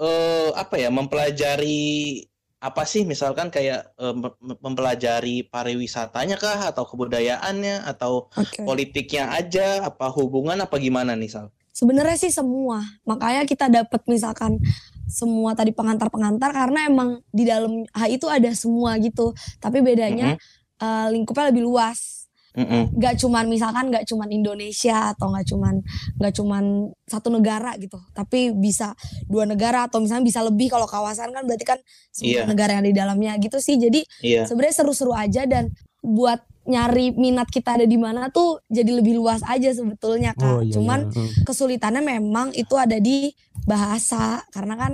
uh, 0.00 0.50
apa 0.56 0.80
ya 0.80 0.88
mempelajari 0.92 2.24
apa 2.60 2.84
sih 2.84 3.08
misalkan 3.08 3.48
kayak 3.48 3.96
uh, 3.96 4.12
mempelajari 4.60 5.48
pariwisatanya 5.48 6.36
kah 6.36 6.68
atau 6.68 6.84
kebudayaannya 6.84 7.88
atau 7.88 8.28
okay. 8.36 8.68
politiknya 8.68 9.32
aja 9.32 9.88
apa 9.88 10.12
hubungan 10.12 10.60
apa 10.60 10.76
gimana 10.76 11.16
nih 11.16 11.32
Sal? 11.32 11.48
Sebenarnya 11.72 12.20
sih 12.20 12.28
semua. 12.28 12.84
Makanya 13.08 13.48
kita 13.48 13.72
dapat 13.72 14.04
misalkan 14.04 14.60
semua 15.08 15.56
tadi 15.56 15.72
pengantar-pengantar 15.72 16.52
karena 16.52 16.84
emang 16.84 17.24
di 17.32 17.48
dalam 17.48 17.88
HI 17.96 18.20
itu 18.20 18.28
ada 18.28 18.52
semua 18.52 19.00
gitu. 19.00 19.32
Tapi 19.56 19.80
bedanya 19.80 20.36
mm 20.36 20.38
-hmm. 20.38 20.84
uh, 20.84 21.08
lingkupnya 21.08 21.48
lebih 21.48 21.64
luas. 21.64 22.19
Mm 22.56 22.66
-mm. 22.66 22.82
Gak 22.98 23.14
cuman 23.22 23.44
misalkan 23.46 23.94
gak 23.94 24.04
cuman 24.10 24.28
Indonesia 24.30 25.14
atau 25.14 25.30
gak 25.30 25.46
cuman 25.46 25.74
gak 26.18 26.34
cuman 26.34 26.90
satu 27.06 27.30
negara 27.30 27.74
gitu, 27.78 27.98
tapi 28.10 28.50
bisa 28.54 28.94
dua 29.30 29.46
negara 29.46 29.86
atau 29.86 30.02
misalnya 30.02 30.26
bisa 30.26 30.40
lebih 30.42 30.70
kalau 30.70 30.86
kawasan 30.90 31.30
kan 31.30 31.46
berarti 31.46 31.66
kan 31.66 31.78
semua 32.10 32.42
yeah. 32.42 32.46
negara 32.46 32.78
yang 32.78 32.86
di 32.86 32.94
dalamnya 32.94 33.38
gitu 33.38 33.62
sih. 33.62 33.78
Jadi 33.78 34.02
yeah. 34.22 34.46
sebenarnya 34.46 34.82
seru-seru 34.82 35.14
aja 35.14 35.46
dan 35.46 35.70
buat 36.00 36.42
nyari 36.70 37.16
minat 37.16 37.48
kita 37.48 37.80
ada 37.80 37.86
di 37.88 37.96
mana 37.96 38.28
tuh 38.30 38.60
jadi 38.70 39.00
lebih 39.00 39.16
luas 39.16 39.40
aja 39.42 39.72
sebetulnya 39.72 40.36
kak. 40.36 40.60
Oh, 40.60 40.62
iya, 40.62 40.74
Cuman 40.76 41.08
iya. 41.10 41.16
Hmm. 41.16 41.30
kesulitannya 41.42 42.02
memang 42.04 42.54
itu 42.54 42.74
ada 42.76 43.00
di 43.00 43.32
bahasa 43.66 44.44
karena 44.54 44.74
kan 44.76 44.92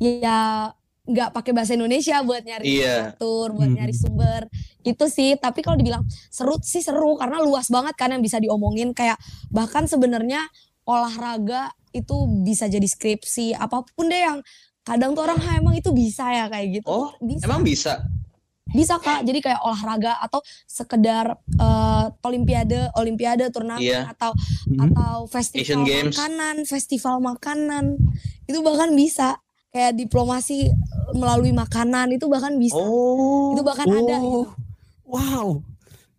ya 0.00 0.70
nggak 1.04 1.36
pakai 1.36 1.52
bahasa 1.52 1.76
Indonesia 1.76 2.24
buat 2.24 2.40
nyari 2.40 2.80
yeah. 2.80 3.12
buat 3.20 3.52
hmm. 3.52 3.76
nyari 3.76 3.94
sumber 3.94 4.48
itu 4.84 5.04
sih. 5.08 5.36
Tapi 5.36 5.60
kalau 5.60 5.76
dibilang 5.76 6.04
seru 6.32 6.56
sih 6.64 6.80
seru 6.80 7.20
karena 7.20 7.44
luas 7.44 7.68
banget 7.68 7.94
kan 7.96 8.12
yang 8.12 8.24
bisa 8.24 8.40
diomongin 8.40 8.96
kayak 8.96 9.20
bahkan 9.52 9.84
sebenarnya 9.84 10.48
olahraga 10.88 11.72
itu 11.92 12.26
bisa 12.42 12.66
jadi 12.66 12.84
skripsi 12.84 13.54
apa 13.54 13.84
pun 13.94 14.08
deh 14.08 14.20
yang 14.20 14.38
kadang 14.84 15.16
tuh 15.16 15.24
orang 15.24 15.40
emang 15.56 15.76
itu 15.76 15.92
bisa 15.92 16.28
ya 16.28 16.48
kayak 16.48 16.80
gitu. 16.80 16.88
Oh, 16.88 17.12
bisa. 17.20 17.44
emang 17.48 17.64
bisa 17.64 18.04
bisa 18.74 18.96
kak 18.98 19.22
jadi 19.22 19.38
kayak 19.38 19.60
olahraga 19.62 20.18
atau 20.24 20.40
sekedar 20.66 21.36
uh, 21.60 22.06
olimpiade 22.26 22.90
olimpiade 22.98 23.46
turnamen 23.54 23.84
yeah. 23.84 24.10
atau 24.10 24.32
mm-hmm. 24.32 24.84
atau 24.90 25.16
festival 25.30 25.84
makanan 25.86 26.56
festival 26.64 27.16
makanan 27.20 27.84
itu 28.48 28.58
bahkan 28.64 28.90
bisa 28.96 29.38
kayak 29.74 29.98
diplomasi 29.98 30.70
melalui 31.10 31.50
makanan 31.50 32.14
itu 32.14 32.30
bahkan 32.30 32.54
bisa 32.54 32.78
oh. 32.78 33.58
itu 33.58 33.62
bahkan 33.66 33.90
oh. 33.90 33.98
ada 33.98 34.16
gitu. 34.22 34.40
wow 35.02 35.46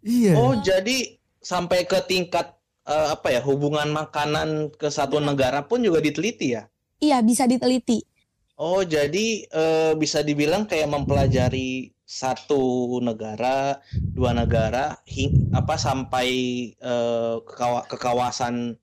iya 0.04 0.36
oh 0.36 0.60
jadi 0.60 1.16
sampai 1.40 1.88
ke 1.88 2.04
tingkat 2.04 2.52
uh, 2.84 3.16
apa 3.16 3.32
ya 3.32 3.40
hubungan 3.40 3.96
makanan 3.96 4.76
ke 4.76 4.92
satu 4.92 5.24
ya. 5.24 5.32
negara 5.32 5.64
pun 5.64 5.80
juga 5.80 6.04
diteliti 6.04 6.52
ya 6.52 6.68
iya 7.00 7.24
bisa 7.24 7.48
diteliti 7.48 8.04
oh 8.60 8.84
jadi 8.84 9.48
uh, 9.56 9.96
bisa 9.96 10.20
dibilang 10.20 10.68
kayak 10.68 10.92
mempelajari 10.92 11.96
satu 12.06 13.02
negara, 13.02 13.82
dua 14.14 14.30
negara, 14.30 15.02
hing, 15.10 15.50
apa 15.58 15.74
sampai 15.74 16.30
uh, 16.78 17.42
ke, 17.42 17.54
kawa, 17.58 17.82
ke 17.90 17.98
kawasan 17.98 18.78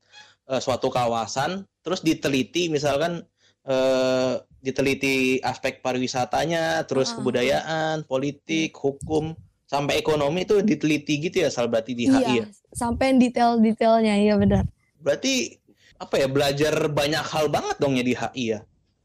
uh, 0.50 0.58
suatu 0.58 0.90
kawasan, 0.90 1.62
terus 1.86 2.02
diteliti 2.02 2.66
misalkan 2.66 3.22
uh, 3.70 4.42
diteliti 4.62 5.42
aspek 5.42 5.82
pariwisatanya, 5.82 6.86
terus 6.86 7.10
uh, 7.12 7.18
kebudayaan, 7.18 8.06
politik, 8.06 8.72
hukum, 8.78 9.34
sampai 9.66 9.98
ekonomi 9.98 10.46
itu 10.46 10.62
diteliti 10.62 11.18
gitu 11.28 11.42
ya, 11.42 11.50
Sal 11.50 11.66
berarti 11.66 11.98
di 11.98 12.06
iya, 12.06 12.18
HI 12.22 12.32
ya. 12.38 12.44
Sampai 12.72 13.18
detail-detailnya, 13.18 14.14
iya 14.22 14.38
benar. 14.38 14.64
Berarti 15.02 15.58
apa 15.98 16.14
ya 16.16 16.30
belajar 16.30 16.74
banyak 16.88 17.24
hal 17.26 17.50
banget 17.50 17.76
dong 17.82 17.98
ya 17.98 18.04
di 18.06 18.14
HI 18.14 18.44
ya? 18.56 18.60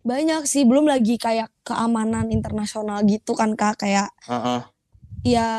banyak 0.08 0.48
sih 0.48 0.64
belum 0.64 0.88
lagi 0.88 1.20
kayak 1.20 1.52
keamanan 1.68 2.32
internasional 2.32 3.04
gitu 3.04 3.36
kan 3.36 3.60
kak 3.60 3.84
kayak 3.84 4.08
uh-uh. 4.24 4.64
ya 5.28 5.50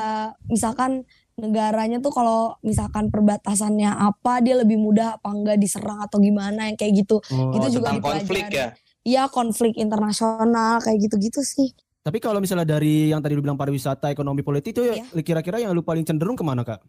misalkan 0.49 1.05
negaranya 1.37 2.01
tuh 2.01 2.11
kalau 2.11 2.57
misalkan 2.65 3.13
perbatasannya 3.13 3.93
apa 3.93 4.41
dia 4.41 4.57
lebih 4.57 4.81
mudah 4.81 5.21
apa 5.21 5.29
enggak 5.31 5.61
diserang 5.61 6.01
atau 6.01 6.19
gimana 6.19 6.73
yang 6.73 6.81
kayak 6.81 7.05
gitu 7.05 7.21
oh, 7.21 7.55
itu 7.55 7.79
juga 7.79 7.95
konflik 8.01 8.49
ya 8.49 8.73
iya 9.09 9.25
konflik 9.33 9.81
internasional 9.81 10.85
kayak 10.85 11.09
gitu-gitu 11.09 11.41
sih 11.41 11.73
tapi 12.05 12.21
kalau 12.21 12.45
misalnya 12.45 12.69
dari 12.69 13.09
yang 13.09 13.25
tadi 13.25 13.33
lu 13.33 13.41
bilang 13.41 13.57
pariwisata 13.57 14.13
ekonomi 14.13 14.45
politik 14.45 14.77
itu 14.77 14.85
ya 14.85 15.01
iya. 15.01 15.23
kira-kira 15.25 15.65
yang 15.65 15.73
lu 15.73 15.81
paling 15.81 16.05
cenderung 16.05 16.37
ke 16.37 16.45
mana 16.45 16.61
kak 16.61 16.85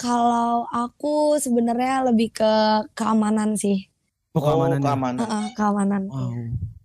kalau 0.00 0.64
aku 0.72 1.36
sebenarnya 1.36 2.08
lebih 2.08 2.32
ke 2.32 2.52
keamanan 2.96 3.52
sih 3.60 3.84
oh 4.32 4.40
keamanan 4.40 4.80
oh, 4.80 4.84
keamanan 4.88 5.20
uh-uh, 5.20 5.46
keamanan 5.52 6.02
wow 6.08 6.32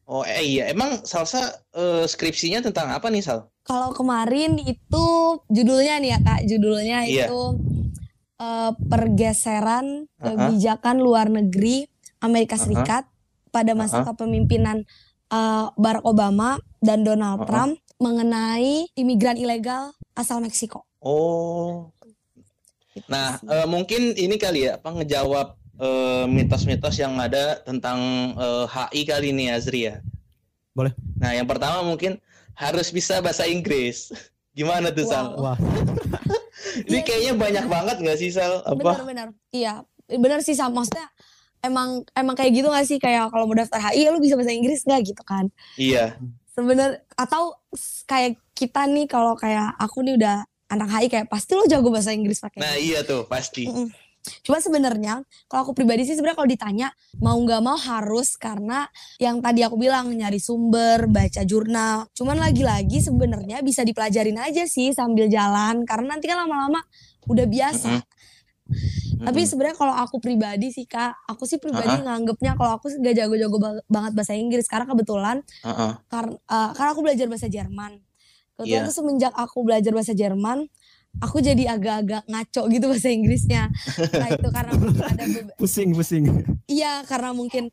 Oh 0.08 0.24
eh, 0.24 0.40
iya, 0.40 0.72
emang 0.72 1.04
Salsa 1.04 1.52
uh, 1.76 2.08
skripsinya 2.08 2.64
tentang 2.64 2.96
apa 2.96 3.12
nih 3.12 3.20
Sal? 3.20 3.52
Kalau 3.68 3.92
kemarin 3.92 4.56
itu 4.56 5.06
judulnya 5.52 6.00
nih 6.00 6.16
ya 6.16 6.20
kak, 6.24 6.42
judulnya 6.48 7.00
iya. 7.04 7.28
itu 7.28 7.60
uh, 8.40 8.72
pergeseran 8.88 10.08
uh-huh. 10.08 10.24
kebijakan 10.24 11.04
luar 11.04 11.28
negeri 11.28 11.92
Amerika 12.24 12.56
Serikat 12.56 13.04
uh-huh. 13.04 13.17
Pada 13.58 13.74
masa 13.74 14.06
uh-huh. 14.06 14.14
kepemimpinan 14.14 14.86
uh, 15.34 15.74
Barack 15.74 16.06
Obama 16.06 16.62
dan 16.78 17.02
Donald 17.02 17.42
uh-huh. 17.42 17.50
Trump 17.50 17.74
mengenai 17.98 18.86
imigran 18.94 19.42
ilegal 19.42 19.98
asal 20.14 20.38
Meksiko. 20.38 20.86
Oh, 21.02 21.90
nah 23.10 23.42
uh, 23.50 23.66
mungkin 23.66 24.14
ini 24.14 24.38
kali 24.38 24.70
ya, 24.70 24.78
apa 24.78 24.94
ngejawab 24.94 25.58
eh, 25.78 26.26
mitos-mitos 26.26 26.98
yang 26.98 27.18
ada 27.22 27.62
tentang 27.62 28.34
uh, 28.38 28.66
HI 28.66 29.02
kali 29.06 29.34
ini 29.34 29.50
Azri 29.50 29.90
ya. 29.90 30.02
Boleh. 30.78 30.94
Nah, 31.18 31.34
yang 31.34 31.50
pertama 31.50 31.82
mungkin 31.82 32.22
harus 32.54 32.94
bisa 32.94 33.18
bahasa 33.22 33.50
Inggris. 33.50 34.14
Gimana 34.58 34.90
tuh 34.90 35.06
wow. 35.06 35.14
Sal? 35.14 35.26
Wah. 35.38 35.58
ini 36.90 37.02
kayaknya 37.06 37.34
banyak 37.38 37.66
banget 37.70 37.98
gak 38.02 38.18
sih 38.18 38.30
Sal? 38.34 38.66
Apa? 38.66 39.02
Benar-benar. 39.02 39.34
Iya, 39.54 39.86
benar 40.18 40.42
sih 40.42 40.58
Sal. 40.58 40.74
Maksudnya 40.74 41.06
emang 41.68 42.02
emang 42.16 42.36
kayak 42.40 42.52
gitu 42.56 42.68
gak 42.72 42.88
sih 42.88 42.98
kayak 42.98 43.30
kalau 43.30 43.46
mau 43.46 43.56
daftar 43.56 43.92
HI 43.92 44.08
lu 44.10 44.24
bisa 44.24 44.40
bahasa 44.40 44.56
Inggris 44.56 44.82
gak 44.88 45.04
gitu 45.04 45.24
kan? 45.28 45.52
Iya. 45.76 46.16
Sebenar 46.56 47.04
atau 47.14 47.60
kayak 48.10 48.40
kita 48.58 48.90
nih 48.90 49.06
kalau 49.06 49.38
kayak 49.38 49.76
aku 49.78 50.02
nih 50.02 50.18
udah 50.18 50.48
anak 50.72 50.90
HI 50.90 51.08
kayak 51.12 51.28
pasti 51.28 51.54
lo 51.54 51.68
jago 51.70 51.92
bahasa 51.92 52.16
Inggris 52.16 52.40
pakai. 52.42 52.60
Nah, 52.60 52.76
iya 52.76 53.04
tuh, 53.06 53.28
pasti. 53.28 53.68
Mm 53.68 53.76
-mm 53.92 54.08
Cuma 54.44 54.60
sebenarnya 54.60 55.24
kalau 55.48 55.68
aku 55.68 55.74
pribadi 55.78 56.04
sih 56.04 56.16
sebenarnya 56.16 56.38
kalau 56.38 56.50
ditanya 56.50 56.88
mau 57.24 57.38
nggak 57.40 57.62
mau 57.64 57.78
harus 57.80 58.36
karena 58.36 58.88
yang 59.22 59.40
tadi 59.40 59.64
aku 59.64 59.80
bilang 59.80 60.12
nyari 60.12 60.40
sumber, 60.40 61.08
baca 61.08 61.42
jurnal. 61.48 62.08
Cuman 62.14 62.38
lagi-lagi 62.40 63.00
sebenarnya 63.04 63.64
bisa 63.64 63.82
dipelajarin 63.88 64.38
aja 64.40 64.68
sih 64.68 64.92
sambil 64.92 65.32
jalan 65.32 65.88
karena 65.88 66.18
nanti 66.18 66.26
kan 66.28 66.44
lama-lama 66.44 66.84
udah 67.28 67.46
biasa. 67.48 67.92
Mm 67.92 68.02
-hmm. 68.04 69.07
Tapi 69.18 69.42
sebenarnya 69.50 69.78
kalau 69.78 69.96
aku 69.98 70.22
pribadi 70.22 70.70
sih 70.70 70.86
kak, 70.86 71.26
aku 71.26 71.50
sih 71.50 71.58
pribadi 71.58 71.90
uh 71.90 71.98
-huh. 71.98 72.06
nganggepnya 72.06 72.54
kalau 72.54 72.78
aku 72.78 72.94
gak 73.02 73.16
jago-jago 73.18 73.58
banget 73.90 74.12
bahasa 74.14 74.34
Inggris 74.38 74.70
karena 74.70 74.86
kebetulan 74.86 75.42
uh 75.66 75.70
-huh. 75.70 75.92
karena 76.12 76.36
uh, 76.46 76.70
karena 76.78 76.90
aku 76.94 77.02
belajar 77.02 77.26
bahasa 77.32 77.48
Jerman. 77.50 78.02
Kebetulan 78.58 78.82
yeah. 78.82 78.90
tuh 78.90 78.96
semenjak 78.96 79.34
aku 79.38 79.58
belajar 79.62 79.92
bahasa 79.94 80.14
Jerman, 80.18 80.66
aku 81.22 81.38
jadi 81.42 81.78
agak-agak 81.78 82.24
ngaco 82.30 82.62
gitu 82.70 82.86
bahasa 82.90 83.10
Inggrisnya. 83.10 83.64
Nah 84.14 84.28
itu 84.34 84.50
karena 84.50 84.72
ada 84.74 85.24
pusing 85.62 85.90
pusing. 85.94 86.26
Iya 86.70 87.06
karena 87.06 87.34
mungkin 87.34 87.70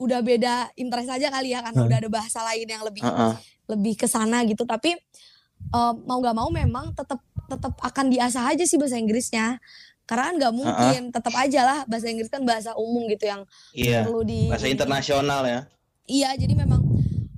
udah 0.00 0.20
beda 0.24 0.72
interest 0.80 1.12
aja 1.12 1.28
kali 1.28 1.52
ya 1.52 1.60
karena 1.60 1.80
uh. 1.84 1.88
udah 1.88 1.98
ada 2.00 2.10
bahasa 2.12 2.40
lain 2.44 2.68
yang 2.68 2.82
lebih 2.84 3.04
uh 3.04 3.08
-uh. 3.08 3.34
lebih 3.68 3.96
ke 4.00 4.06
sana 4.08 4.44
gitu. 4.48 4.64
Tapi 4.64 4.96
uh, 5.72 5.92
mau 6.08 6.18
nggak 6.20 6.36
mau 6.36 6.48
memang 6.48 6.96
tetap 6.96 7.20
tetap 7.50 7.74
akan 7.82 8.06
diasah 8.08 8.54
aja 8.54 8.64
sih 8.64 8.80
bahasa 8.80 8.96
Inggrisnya. 8.96 9.60
Karena 10.10 10.22
kan 10.26 10.34
nggak 10.42 10.54
mungkin, 10.58 11.02
uh 11.06 11.06
-uh. 11.06 11.14
tetap 11.14 11.34
aja 11.38 11.60
lah 11.62 11.78
bahasa 11.86 12.10
Inggris 12.10 12.26
kan 12.26 12.42
bahasa 12.42 12.74
umum 12.74 13.06
gitu 13.06 13.30
yang 13.30 13.46
iya, 13.70 14.02
perlu 14.02 14.26
di 14.26 14.50
bahasa 14.50 14.66
internasional 14.66 15.46
ya. 15.46 15.60
Iya, 16.10 16.34
jadi 16.34 16.58
memang 16.58 16.82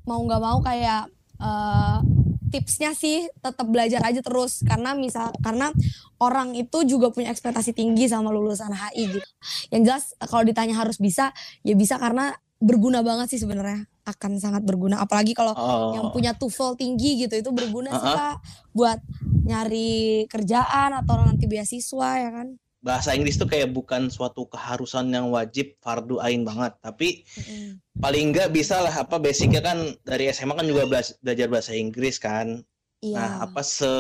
mau 0.08 0.24
nggak 0.24 0.40
mau 0.40 0.58
kayak 0.64 1.12
uh, 1.36 2.00
tipsnya 2.48 2.96
sih 2.96 3.28
tetap 3.44 3.68
belajar 3.68 4.00
aja 4.08 4.24
terus 4.24 4.64
karena 4.64 4.96
misal 4.96 5.36
karena 5.44 5.68
orang 6.16 6.56
itu 6.56 6.88
juga 6.88 7.12
punya 7.12 7.28
ekspektasi 7.28 7.76
tinggi 7.76 8.08
sama 8.08 8.32
lulusan 8.32 8.72
HI 8.72 9.20
gitu. 9.20 9.28
Yang 9.68 9.82
jelas 9.84 10.04
kalau 10.24 10.48
ditanya 10.48 10.80
harus 10.80 10.96
bisa, 10.96 11.36
ya 11.60 11.76
bisa 11.76 12.00
karena 12.00 12.32
berguna 12.62 13.04
banget 13.04 13.36
sih 13.36 13.40
sebenarnya 13.42 13.84
akan 14.02 14.38
sangat 14.38 14.62
berguna 14.62 15.02
apalagi 15.02 15.34
kalau 15.34 15.54
oh. 15.54 15.94
yang 15.94 16.06
punya 16.14 16.34
TOEFL 16.34 16.78
tinggi 16.78 17.26
gitu 17.26 17.34
itu 17.38 17.50
berguna 17.50 17.90
uh 17.90 17.94
-uh. 17.94 18.02
sih 18.02 18.12
Kak 18.14 18.36
buat 18.74 18.98
nyari 19.42 20.26
kerjaan 20.30 20.94
atau 21.02 21.22
nanti 21.26 21.50
beasiswa 21.50 22.10
ya 22.18 22.30
kan 22.30 22.54
bahasa 22.82 23.14
Inggris 23.14 23.38
tuh 23.38 23.46
kayak 23.46 23.70
bukan 23.70 24.10
suatu 24.10 24.50
keharusan 24.50 25.14
yang 25.14 25.30
wajib 25.30 25.78
fardu 25.78 26.18
ain 26.18 26.42
banget 26.42 26.74
tapi 26.82 27.22
mm 27.38 27.78
paling 27.92 28.32
enggak 28.32 28.48
bisa 28.50 28.80
lah 28.80 29.04
apa 29.04 29.20
basicnya 29.20 29.60
kan 29.60 29.94
dari 30.02 30.26
SMA 30.32 30.56
kan 30.56 30.64
juga 30.64 30.88
belajar 31.20 31.46
bahasa 31.52 31.76
Inggris 31.76 32.16
kan 32.16 32.64
Iya. 33.02 33.18
Nah, 33.18 33.32
apa 33.50 33.66
se 33.66 33.90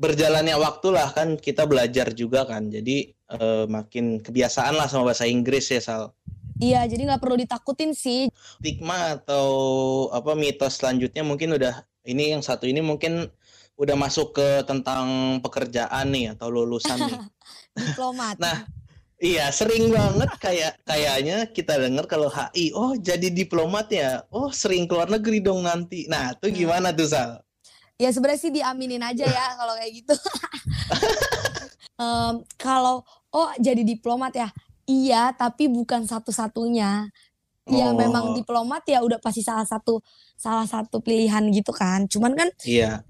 berjalannya 0.00 0.56
waktu 0.56 0.88
lah 0.88 1.12
kan 1.12 1.36
kita 1.36 1.68
belajar 1.68 2.08
juga 2.16 2.48
kan. 2.48 2.72
Jadi 2.72 3.12
uh, 3.36 3.68
makin 3.68 4.24
kebiasaan 4.24 4.80
lah 4.80 4.88
sama 4.88 5.12
bahasa 5.12 5.28
Inggris 5.28 5.68
ya 5.68 5.76
Sal. 5.84 6.16
Iya, 6.56 6.88
jadi 6.88 7.04
nggak 7.04 7.20
perlu 7.20 7.36
ditakutin 7.36 7.92
sih. 7.92 8.32
Stigma 8.32 9.20
atau 9.20 9.48
apa 10.08 10.32
mitos 10.32 10.80
selanjutnya 10.80 11.20
mungkin 11.20 11.52
udah 11.52 11.84
ini 12.08 12.32
yang 12.32 12.40
satu 12.40 12.64
ini 12.64 12.80
mungkin 12.80 13.28
udah 13.76 13.92
masuk 13.92 14.40
ke 14.40 14.64
tentang 14.64 15.36
pekerjaan 15.44 16.08
nih 16.08 16.32
atau 16.32 16.48
lulusan 16.48 16.96
nih. 16.96 17.20
Diplomat. 17.76 18.40
nah, 18.40 18.64
iya 19.20 19.52
sering 19.52 19.92
banget 19.92 20.30
kayak 20.40 20.72
kayaknya 20.88 21.44
kita 21.52 21.76
dengar 21.76 22.08
kalau 22.08 22.32
HI, 22.32 22.72
oh 22.72 22.96
jadi 22.96 23.28
diplomat 23.28 23.86
ya, 23.92 24.24
oh 24.32 24.48
sering 24.48 24.88
keluar 24.88 25.12
negeri 25.12 25.44
dong 25.44 25.68
nanti. 25.68 26.08
Nah, 26.08 26.32
itu 26.32 26.48
nah. 26.48 26.56
gimana 26.56 26.88
tuh 26.96 27.08
Sal? 27.12 27.30
Ya 27.96 28.12
sebenarnya 28.12 28.40
sih 28.40 28.52
diaminin 28.52 29.00
aja 29.00 29.24
ya 29.24 29.46
kalau 29.60 29.76
kayak 29.76 29.92
gitu. 29.92 30.14
um, 32.02 32.34
kalau 32.56 33.04
oh 33.32 33.50
jadi 33.60 33.84
diplomat 33.84 34.32
ya, 34.36 34.48
iya 34.88 35.32
tapi 35.36 35.68
bukan 35.68 36.04
satu-satunya. 36.08 37.12
Ya 37.66 37.90
oh. 37.90 37.98
memang 37.98 38.30
diplomat 38.38 38.86
ya 38.86 39.02
udah 39.02 39.18
pasti 39.18 39.42
salah 39.42 39.66
satu 39.66 39.98
salah 40.38 40.68
satu 40.68 41.02
pilihan 41.02 41.42
gitu 41.50 41.74
kan. 41.74 42.06
Cuman 42.06 42.38
kan 42.38 42.48
Iya. 42.62 43.02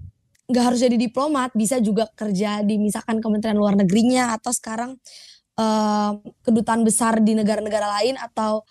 Nggak 0.47 0.63
harus 0.63 0.79
jadi 0.79 0.95
diplomat, 0.95 1.51
bisa 1.51 1.77
juga 1.83 2.07
kerja 2.15 2.63
di 2.63 2.79
misalkan 2.79 3.19
Kementerian 3.19 3.59
Luar 3.59 3.75
Negerinya 3.75 4.31
atau 4.39 4.55
sekarang 4.55 4.95
uh, 5.59 6.15
kedutaan 6.41 6.87
besar 6.87 7.19
di 7.19 7.35
negara-negara 7.35 7.99
lain 7.99 8.15
atau 8.15 8.63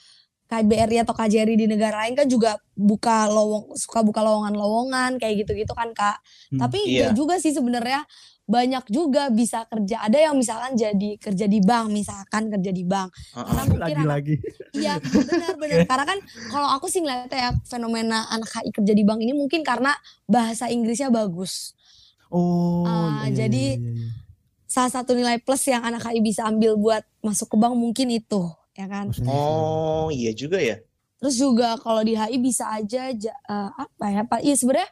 KBRI 0.47 1.03
atau 1.03 1.13
KJRI 1.13 1.59
di 1.59 1.67
negara 1.67 2.07
lain 2.07 2.15
kan 2.15 2.27
juga 2.31 2.55
buka 2.79 3.27
lowong 3.27 3.75
suka 3.75 4.07
buka 4.07 4.23
lowongan-lowongan 4.23 5.19
kayak 5.19 5.43
gitu-gitu 5.43 5.75
kan 5.75 5.91
Kak. 5.91 6.23
Hmm, 6.55 6.63
Tapi 6.63 6.81
iya. 6.87 7.11
juga 7.11 7.37
sih 7.43 7.51
sebenarnya 7.51 8.07
banyak 8.47 8.87
juga 8.87 9.27
bisa 9.29 9.67
kerja. 9.67 10.07
Ada 10.07 10.31
yang 10.31 10.39
misalkan 10.39 10.79
jadi 10.79 11.19
kerja 11.19 11.47
di 11.51 11.59
bank, 11.59 11.91
misalkan 11.91 12.47
kerja 12.47 12.71
di 12.71 12.87
bank. 12.87 13.11
Uh, 13.35 13.43
Karena 13.43 13.63
mungkin 13.67 13.83
lagi-lagi. 13.83 14.35
Iya, 14.71 15.03
benar-benar. 15.03 15.83
Karena 15.91 16.05
kan 16.07 16.19
kalau 16.55 16.69
aku 16.79 16.87
sih 16.87 17.03
ngeliatnya 17.03 17.35
ya 17.35 17.51
fenomena 17.67 18.31
anak 18.31 18.49
HI 18.55 18.71
kerja 18.71 18.93
di 18.95 19.03
bank 19.03 19.19
ini 19.21 19.35
mungkin 19.35 19.67
karena 19.67 19.93
bahasa 20.31 20.71
Inggrisnya 20.71 21.11
bagus. 21.11 21.75
Oh, 22.31 22.87
uh, 22.87 23.27
iya, 23.27 23.47
jadi 23.47 23.79
iya, 23.79 23.83
iya, 23.83 23.93
iya. 24.03 24.09
salah 24.67 24.91
satu 24.91 25.15
nilai 25.15 25.39
plus 25.43 25.63
yang 25.67 25.83
anak 25.83 26.07
HI 26.07 26.23
bisa 26.23 26.47
ambil 26.47 26.79
buat 26.79 27.03
masuk 27.23 27.51
ke 27.51 27.57
bank 27.59 27.75
mungkin 27.75 28.15
itu 28.15 28.47
ya 28.77 28.87
kan? 28.87 29.11
Oh 29.27 30.13
iya 30.13 30.31
juga 30.37 30.63
ya. 30.63 30.79
Terus 31.19 31.35
juga 31.41 31.81
kalau 31.81 32.05
di 32.05 32.15
HI 32.15 32.39
bisa 32.39 32.71
aja 32.71 33.11
uh, 33.49 33.71
apa 33.75 34.07
ya 34.13 34.23
Pak? 34.23 34.41
Iya 34.45 34.55
sebenarnya 34.55 34.91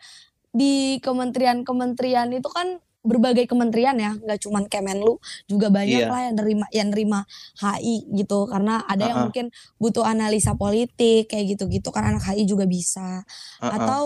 di 0.54 0.98
kementerian-kementerian 1.02 2.32
itu 2.32 2.48
kan 2.48 2.80
berbagai 3.04 3.44
kementerian 3.44 3.94
ya, 4.00 4.16
nggak 4.16 4.40
cuma 4.40 4.64
Kemenlu, 4.64 5.20
juga 5.46 5.68
banyak 5.68 6.08
yeah. 6.08 6.10
lah 6.10 6.20
yang 6.26 6.34
nerima 6.40 6.66
yang 6.72 6.88
nerima 6.90 7.20
HI 7.60 8.08
gitu. 8.16 8.48
Karena 8.48 8.80
ada 8.88 8.90
uh 8.90 8.96
-uh. 8.96 9.08
yang 9.12 9.18
mungkin 9.28 9.46
butuh 9.76 10.02
analisa 10.08 10.56
politik 10.56 11.28
kayak 11.28 11.54
gitu-gitu 11.54 11.92
kan 11.92 12.16
anak 12.16 12.24
HI 12.24 12.48
juga 12.48 12.64
bisa. 12.64 13.22
Uh 13.60 13.68
-uh. 13.68 13.72
Atau 13.76 14.02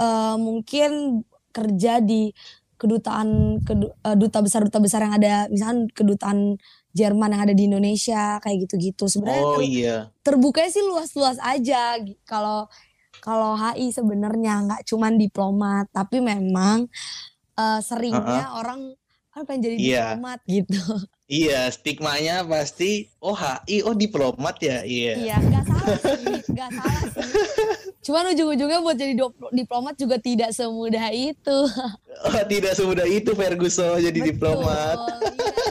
uh, 0.00 0.36
mungkin 0.40 1.22
kerja 1.52 2.00
di 2.00 2.32
kedutaan 2.80 3.60
kedu, 3.60 3.92
uh, 3.92 4.16
duta 4.16 4.40
besar 4.40 4.64
duta 4.64 4.80
besar 4.80 5.04
yang 5.04 5.14
ada 5.20 5.52
misalnya 5.52 5.92
kedutaan 5.92 6.56
Jerman 6.90 7.36
yang 7.36 7.42
ada 7.46 7.54
di 7.54 7.70
Indonesia 7.70 8.40
kayak 8.42 8.66
gitu-gitu 8.66 9.06
sebenarnya 9.06 9.44
oh, 9.46 9.60
ter 9.60 9.62
iya. 9.68 9.96
terbuka 10.26 10.64
sih 10.66 10.82
luas-luas 10.82 11.38
aja 11.38 12.00
kalau 12.26 12.66
kalau 13.20 13.54
HI 13.54 13.92
sebenarnya 13.92 14.64
nggak 14.66 14.82
cuman 14.88 15.20
diplomat 15.20 15.86
tapi 15.92 16.24
memang 16.24 16.88
uh, 17.60 17.78
seringnya 17.84 18.48
uh 18.48 18.56
-uh. 18.56 18.60
orang 18.64 18.80
kan 19.30 19.46
pengen 19.46 19.60
jadi 19.68 19.76
yeah. 19.76 19.88
diplomat 20.16 20.40
gitu 20.48 20.82
iya 21.30 21.60
stigmanya 21.70 22.42
pasti 22.42 23.12
oh 23.20 23.36
HI 23.36 23.84
oh 23.84 23.94
diplomat 23.94 24.56
ya 24.58 24.82
iya 24.82 25.12
iya 25.14 25.36
nggak 25.38 25.64
salah 25.68 25.98
sih 26.00 26.36
nggak 26.50 26.70
salah 26.74 27.02
sih 27.14 27.30
cuman 28.00 28.32
ujung-ujungnya 28.32 28.80
buat 28.82 28.96
jadi 28.96 29.14
diplomat 29.54 29.94
juga 30.00 30.16
tidak 30.18 30.50
semudah 30.56 31.12
itu 31.14 31.58
oh, 32.26 32.44
tidak 32.48 32.72
semudah 32.74 33.06
itu 33.06 33.30
Ferguson 33.36 34.02
jadi 34.02 34.18
Betul, 34.18 34.28
diplomat 34.34 34.98
iya 34.98 35.70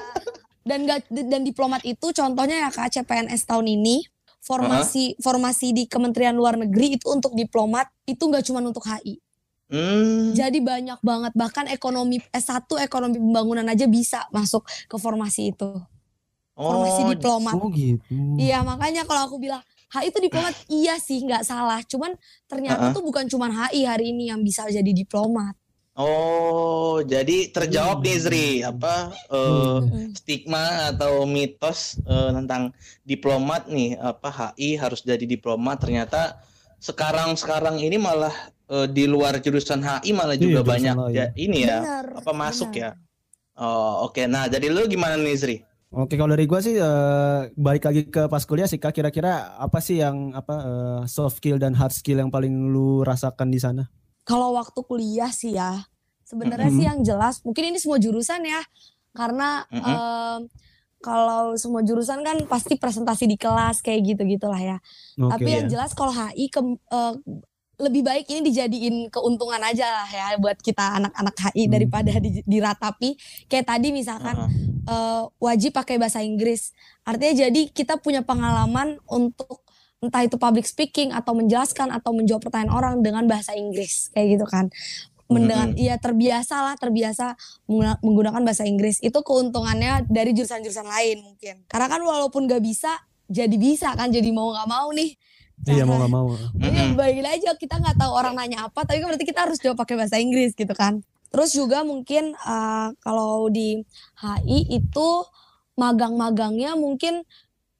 dan 0.69 0.85
gak, 0.85 1.09
dan 1.09 1.41
diplomat 1.41 1.81
itu 1.81 2.13
contohnya 2.13 2.67
ya 2.67 2.69
Kak 2.69 2.93
CPNS 2.93 3.49
tahun 3.49 3.65
ini 3.73 4.05
formasi 4.45 5.17
uh-huh. 5.17 5.23
formasi 5.25 5.73
di 5.73 5.89
Kementerian 5.89 6.37
Luar 6.37 6.53
Negeri 6.53 7.01
itu 7.01 7.09
untuk 7.09 7.33
diplomat 7.33 7.89
itu 8.05 8.21
nggak 8.21 8.45
cuma 8.45 8.61
untuk 8.61 8.85
HI. 8.85 9.17
Hmm. 9.69 10.33
Jadi 10.33 10.65
banyak 10.65 10.97
banget 11.05 11.31
bahkan 11.37 11.69
ekonomi 11.69 12.17
S1 12.33 12.65
ekonomi 12.81 13.21
pembangunan 13.21 13.65
aja 13.69 13.85
bisa 13.85 14.25
masuk 14.33 14.65
ke 14.65 14.97
formasi 14.97 15.53
itu. 15.53 15.77
Formasi 16.57 17.01
oh, 17.05 17.09
diplomat. 17.13 17.53
Oh 17.55 17.69
gitu. 17.69 18.01
Iya, 18.41 18.65
makanya 18.65 19.05
kalau 19.05 19.29
aku 19.29 19.37
bilang 19.37 19.61
HI 19.89 20.09
itu 20.09 20.19
diplomat 20.21 20.53
iya 20.69 20.97
sih 20.97 21.21
nggak 21.21 21.45
salah. 21.45 21.79
Cuman 21.85 22.17
ternyata 22.49 22.89
uh 22.89 22.89
-uh. 22.89 22.95
tuh 22.97 23.05
bukan 23.05 23.29
cuma 23.29 23.47
HI 23.47 23.85
hari 23.85 24.09
ini 24.09 24.33
yang 24.33 24.41
bisa 24.41 24.65
jadi 24.67 24.89
diplomat. 24.89 25.53
Oh, 25.99 27.03
jadi 27.03 27.51
terjawab 27.51 27.99
nih 27.99 28.17
Zri 28.23 28.47
apa 28.63 29.11
uh, 29.27 29.83
stigma 30.15 30.95
atau 30.95 31.27
mitos 31.27 31.99
uh, 32.07 32.31
tentang 32.31 32.71
diplomat 33.03 33.67
nih 33.67 33.99
apa 33.99 34.31
HI 34.31 34.79
harus 34.79 35.03
jadi 35.03 35.27
diplomat 35.27 35.83
ternyata 35.83 36.39
sekarang 36.79 37.35
sekarang 37.35 37.83
ini 37.83 37.99
malah 37.99 38.31
uh, 38.69 38.87
di 38.87 39.09
luar 39.09 39.41
jurusan 39.41 39.81
HI 39.81 40.13
malah 40.13 40.37
iya, 40.37 40.43
juga 40.45 40.59
banyak 40.61 40.95
ya, 41.11 41.25
ini 41.35 41.65
ya 41.65 41.81
benar, 41.81 42.05
apa 42.21 42.31
masuk 42.31 42.69
benar. 42.71 42.95
ya. 42.95 43.07
Oh, 43.59 44.07
oke. 44.07 44.15
Okay. 44.15 44.25
Nah, 44.31 44.47
jadi 44.47 44.71
lu 44.71 44.87
gimana 44.87 45.19
nih 45.19 45.35
Zri? 45.35 45.57
Oke, 45.89 46.15
kalau 46.15 46.31
dari 46.37 46.45
gua 46.45 46.61
sih 46.61 46.77
uh, 46.77 47.49
balik 47.57 47.89
lagi 47.89 48.07
ke 48.07 48.29
pas 48.29 48.45
kuliah 48.45 48.69
sih 48.69 48.77
Kak, 48.77 48.93
kira-kira 48.93 49.57
apa 49.57 49.81
sih 49.81 49.99
yang 49.99 50.31
apa 50.37 50.55
uh, 50.61 51.01
soft 51.09 51.41
skill 51.41 51.57
dan 51.57 51.73
hard 51.75 51.91
skill 51.91 52.21
yang 52.21 52.31
paling 52.31 52.53
lu 52.69 53.01
rasakan 53.01 53.49
di 53.49 53.59
sana? 53.59 53.89
Kalau 54.23 54.53
waktu 54.53 54.79
kuliah 54.85 55.33
sih 55.33 55.57
ya, 55.57 55.89
sebenarnya 56.23 56.69
mm 56.69 56.77
-hmm. 56.77 56.79
sih 56.79 56.85
yang 56.85 56.99
jelas, 57.01 57.35
mungkin 57.41 57.73
ini 57.73 57.81
semua 57.81 57.97
jurusan 57.97 58.45
ya, 58.45 58.61
karena 59.17 59.65
mm 59.67 59.81
-hmm. 59.81 59.89
um, 59.91 60.39
kalau 61.01 61.57
semua 61.57 61.81
jurusan 61.81 62.21
kan 62.21 62.37
pasti 62.45 62.77
presentasi 62.77 63.25
di 63.25 63.35
kelas 63.39 63.81
kayak 63.81 64.13
gitu 64.13 64.21
gitulah 64.29 64.61
ya. 64.61 64.77
Okay, 65.17 65.31
Tapi 65.35 65.49
yang 65.49 65.65
jelas 65.73 65.91
kalau 65.97 66.13
HI 66.13 66.53
ke, 66.53 66.61
uh, 66.93 67.17
lebih 67.79 68.03
baik 68.03 68.27
ini 68.27 68.51
dijadiin 68.51 68.95
keuntungan 69.07 69.63
aja 69.63 70.03
lah 70.03 70.07
ya 70.11 70.35
buat 70.35 70.59
kita 70.59 70.99
anak-anak 70.99 71.35
HI 71.39 71.65
hmm. 71.65 71.71
daripada 71.71 72.11
di, 72.19 72.43
diratapi 72.43 73.09
kayak 73.47 73.65
tadi 73.71 73.95
misalkan 73.95 74.35
uh 74.35 74.51
-huh. 74.51 74.91
uh, 74.91 75.23
wajib 75.39 75.71
pakai 75.71 75.95
bahasa 75.95 76.19
Inggris. 76.19 76.75
Artinya 77.07 77.47
jadi 77.47 77.61
kita 77.71 77.97
punya 78.03 78.19
pengalaman 78.21 78.99
untuk 79.07 79.63
entah 79.99 80.23
itu 80.23 80.39
public 80.39 80.63
speaking 80.63 81.11
atau 81.11 81.35
menjelaskan 81.35 81.91
atau 81.91 82.15
menjawab 82.15 82.47
pertanyaan 82.47 82.71
orang 82.71 82.93
dengan 83.03 83.27
bahasa 83.27 83.51
Inggris 83.51 84.07
kayak 84.15 84.39
gitu 84.39 84.45
kan 84.47 84.71
mendengar 85.29 85.69
mm-hmm. 85.69 85.85
ya 85.85 85.95
terbiasa 86.01 86.55
lah 86.65 86.75
terbiasa 86.79 87.37
menggunakan 88.01 88.41
bahasa 88.41 88.65
Inggris 88.65 88.97
itu 89.03 89.19
keuntungannya 89.21 90.09
dari 90.09 90.33
jurusan-jurusan 90.33 90.87
lain 90.89 91.21
mungkin 91.21 91.55
karena 91.69 91.85
kan 91.85 92.01
walaupun 92.01 92.49
gak 92.49 92.65
bisa 92.65 92.89
jadi 93.29 93.53
bisa 93.61 93.93
kan 93.93 94.09
jadi 94.09 94.25
mau 94.33 94.49
nggak 94.49 94.67
mau 94.67 94.89
nih 94.89 95.13
Iya 95.67 95.83
mau 95.83 95.99
nggak 95.99 96.11
mau. 96.11 96.27
Iya 96.55 96.95
baik 96.95 97.17
aja 97.25 97.49
kita 97.57 97.79
nggak 97.79 97.97
tahu 97.99 98.11
orang 98.15 98.35
nanya 98.37 98.71
apa, 98.71 98.85
tapi 98.87 99.03
kan 99.03 99.11
berarti 99.11 99.27
kita 99.27 99.47
harus 99.47 99.59
jawab 99.59 99.79
pakai 99.79 99.99
bahasa 99.99 100.15
Inggris 100.21 100.55
gitu 100.55 100.71
kan. 100.71 101.03
Terus 101.29 101.53
juga 101.53 101.85
mungkin 101.85 102.33
uh, 102.35 102.95
kalau 103.03 103.47
di 103.51 103.83
HI 104.19 104.59
itu 104.69 105.09
magang-magangnya 105.79 106.75
mungkin 106.75 107.23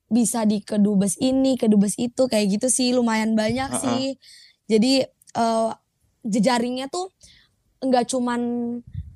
bisa 0.09 0.47
di 0.47 0.63
kedubes 0.63 1.17
ini, 1.21 1.59
kedubes 1.59 1.97
itu 1.99 2.25
kayak 2.25 2.59
gitu 2.59 2.67
sih 2.71 2.95
lumayan 2.95 3.37
banyak 3.37 3.69
uh 3.69 3.75
-uh. 3.75 3.81
sih. 3.81 4.03
Jadi 4.69 5.05
uh, 5.37 5.73
jejaringnya 6.25 6.89
tuh 6.89 7.11
nggak 7.79 8.11
cuman 8.11 8.41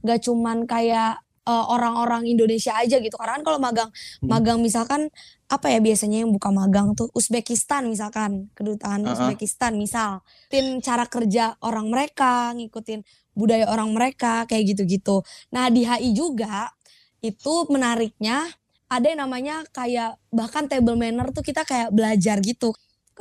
nggak 0.03 0.19
cuman 0.23 0.67
kayak 0.67 1.22
uh, 1.47 1.65
orang-orang 1.71 2.27
Indonesia 2.27 2.75
aja 2.75 2.99
gitu. 2.99 3.15
Karena 3.15 3.39
kan 3.39 3.43
kalau 3.43 3.59
magang 3.59 3.89
hmm. 3.91 4.27
magang 4.27 4.59
misalkan 4.63 5.11
apa 5.51 5.69
ya 5.69 5.79
biasanya 5.83 6.25
yang 6.25 6.31
buka 6.31 6.49
magang 6.49 6.95
tuh? 6.97 7.11
Uzbekistan 7.13 7.87
misalkan 7.87 8.49
kedutaan 8.57 9.05
uh 9.05 9.11
-huh. 9.11 9.13
Uzbekistan 9.13 9.77
misal. 9.77 10.23
Tin 10.49 10.79
cara 10.79 11.05
kerja 11.07 11.55
orang 11.61 11.91
mereka 11.91 12.51
ngikutin 12.55 13.03
budaya 13.33 13.69
orang 13.69 13.91
mereka 13.93 14.45
kayak 14.45 14.77
gitu-gitu. 14.77 15.21
Nah 15.53 15.69
di 15.69 15.85
HI 15.85 16.13
juga 16.13 16.69
itu 17.23 17.53
menariknya 17.71 18.45
ada 18.91 19.05
yang 19.09 19.25
namanya 19.25 19.65
kayak 19.73 20.21
bahkan 20.29 20.69
table 20.69 20.93
manner 20.93 21.33
tuh 21.33 21.41
kita 21.41 21.65
kayak 21.65 21.89
belajar 21.89 22.37
gitu. 22.43 22.73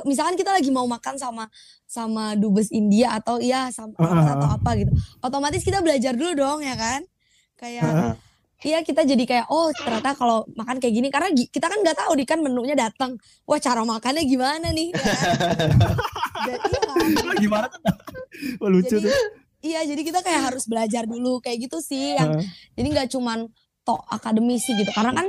Misalkan 0.05 0.33
kita 0.33 0.53
lagi 0.53 0.73
mau 0.73 0.89
makan 0.89 1.21
sama 1.21 1.45
sama 1.85 2.33
dubes 2.33 2.73
India 2.73 3.13
atau 3.13 3.37
ya 3.37 3.69
sama 3.69 3.93
uh, 4.01 4.33
atau 4.37 4.49
apa 4.57 4.69
gitu. 4.77 4.89
Otomatis 5.21 5.61
kita 5.61 5.85
belajar 5.85 6.17
dulu 6.17 6.33
dong 6.33 6.59
ya 6.65 6.73
kan 6.73 7.05
kayak 7.63 8.19
Iya 8.63 8.79
kita 8.79 9.03
jadi 9.03 9.23
kayak 9.27 9.51
oh 9.51 9.75
ternyata 9.75 10.15
kalau 10.15 10.47
makan 10.55 10.79
kayak 10.79 10.95
gini 10.95 11.11
karena 11.11 11.35
kita 11.35 11.67
kan 11.67 11.83
nggak 11.83 11.99
tahu 11.99 12.15
di 12.15 12.23
kan 12.23 12.39
menunya 12.39 12.79
datang. 12.79 13.19
Wah 13.43 13.59
cara 13.59 13.83
makannya 13.83 14.23
gimana 14.23 14.71
nih? 14.71 14.89
Ya 16.43 16.59
iya 16.59 17.39
gimana 17.39 17.71
tuh? 17.71 17.95
Wah, 18.59 18.67
lucu 18.67 18.99
jadi, 18.99 19.07
tuh. 19.07 19.15
iya 19.63 19.79
jadi 19.87 20.01
kita 20.03 20.19
kayak 20.19 20.51
harus 20.51 20.67
belajar 20.67 21.07
dulu 21.07 21.39
kayak 21.39 21.71
gitu 21.71 21.79
sih 21.79 22.19
yang 22.19 22.35
uh. 22.35 22.43
jadi 22.75 22.87
nggak 22.99 23.07
cuman 23.15 23.47
tok 23.87 24.03
akademisi 24.11 24.75
gitu. 24.75 24.91
Karena 24.91 25.23
kan 25.23 25.27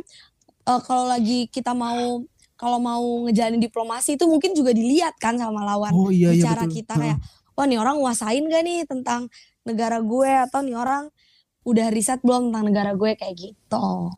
uh, 0.75 0.81
kalau 0.83 1.07
lagi 1.07 1.47
kita 1.55 1.71
mau 1.71 2.19
kalau 2.59 2.83
mau 2.83 3.31
ngejalanin 3.31 3.63
diplomasi 3.63 4.19
itu 4.19 4.27
mungkin 4.27 4.59
juga 4.59 4.75
dilihat 4.75 5.15
kan 5.23 5.39
sama 5.39 5.63
lawan 5.63 5.95
oh, 5.95 6.11
iya, 6.11 6.35
iya, 6.35 6.51
bicara 6.51 6.67
betul. 6.67 6.75
kita 6.83 6.95
kayak 6.99 7.19
wah 7.55 7.67
nih 7.67 7.79
orang 7.79 7.97
nguasain 8.03 8.43
gak 8.51 8.63
nih 8.67 8.79
tentang 8.91 9.31
negara 9.63 10.03
gue? 10.03 10.31
Atau 10.51 10.67
nih 10.67 10.75
orang 10.75 11.14
udah 11.65 11.89
riset 11.91 12.21
belum 12.21 12.53
tentang 12.53 12.65
negara 12.69 12.93
gue 12.93 13.17
kayak 13.17 13.35
gitu. 13.35 14.13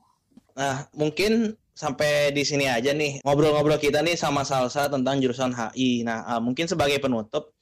Nah, 0.59 0.89
mungkin 0.93 1.55
sampai 1.77 2.33
di 2.33 2.41
sini 2.41 2.65
aja 2.67 2.97
nih 2.97 3.21
ngobrol-ngobrol 3.21 3.77
kita 3.77 4.01
nih 4.01 4.17
sama 4.17 4.43
Salsa 4.43 4.89
tentang 4.89 5.21
jurusan 5.21 5.53
HI. 5.53 6.03
Nah, 6.03 6.25
uh, 6.27 6.41
mungkin 6.41 6.65
sebagai 6.67 6.99
penutup 6.99 7.53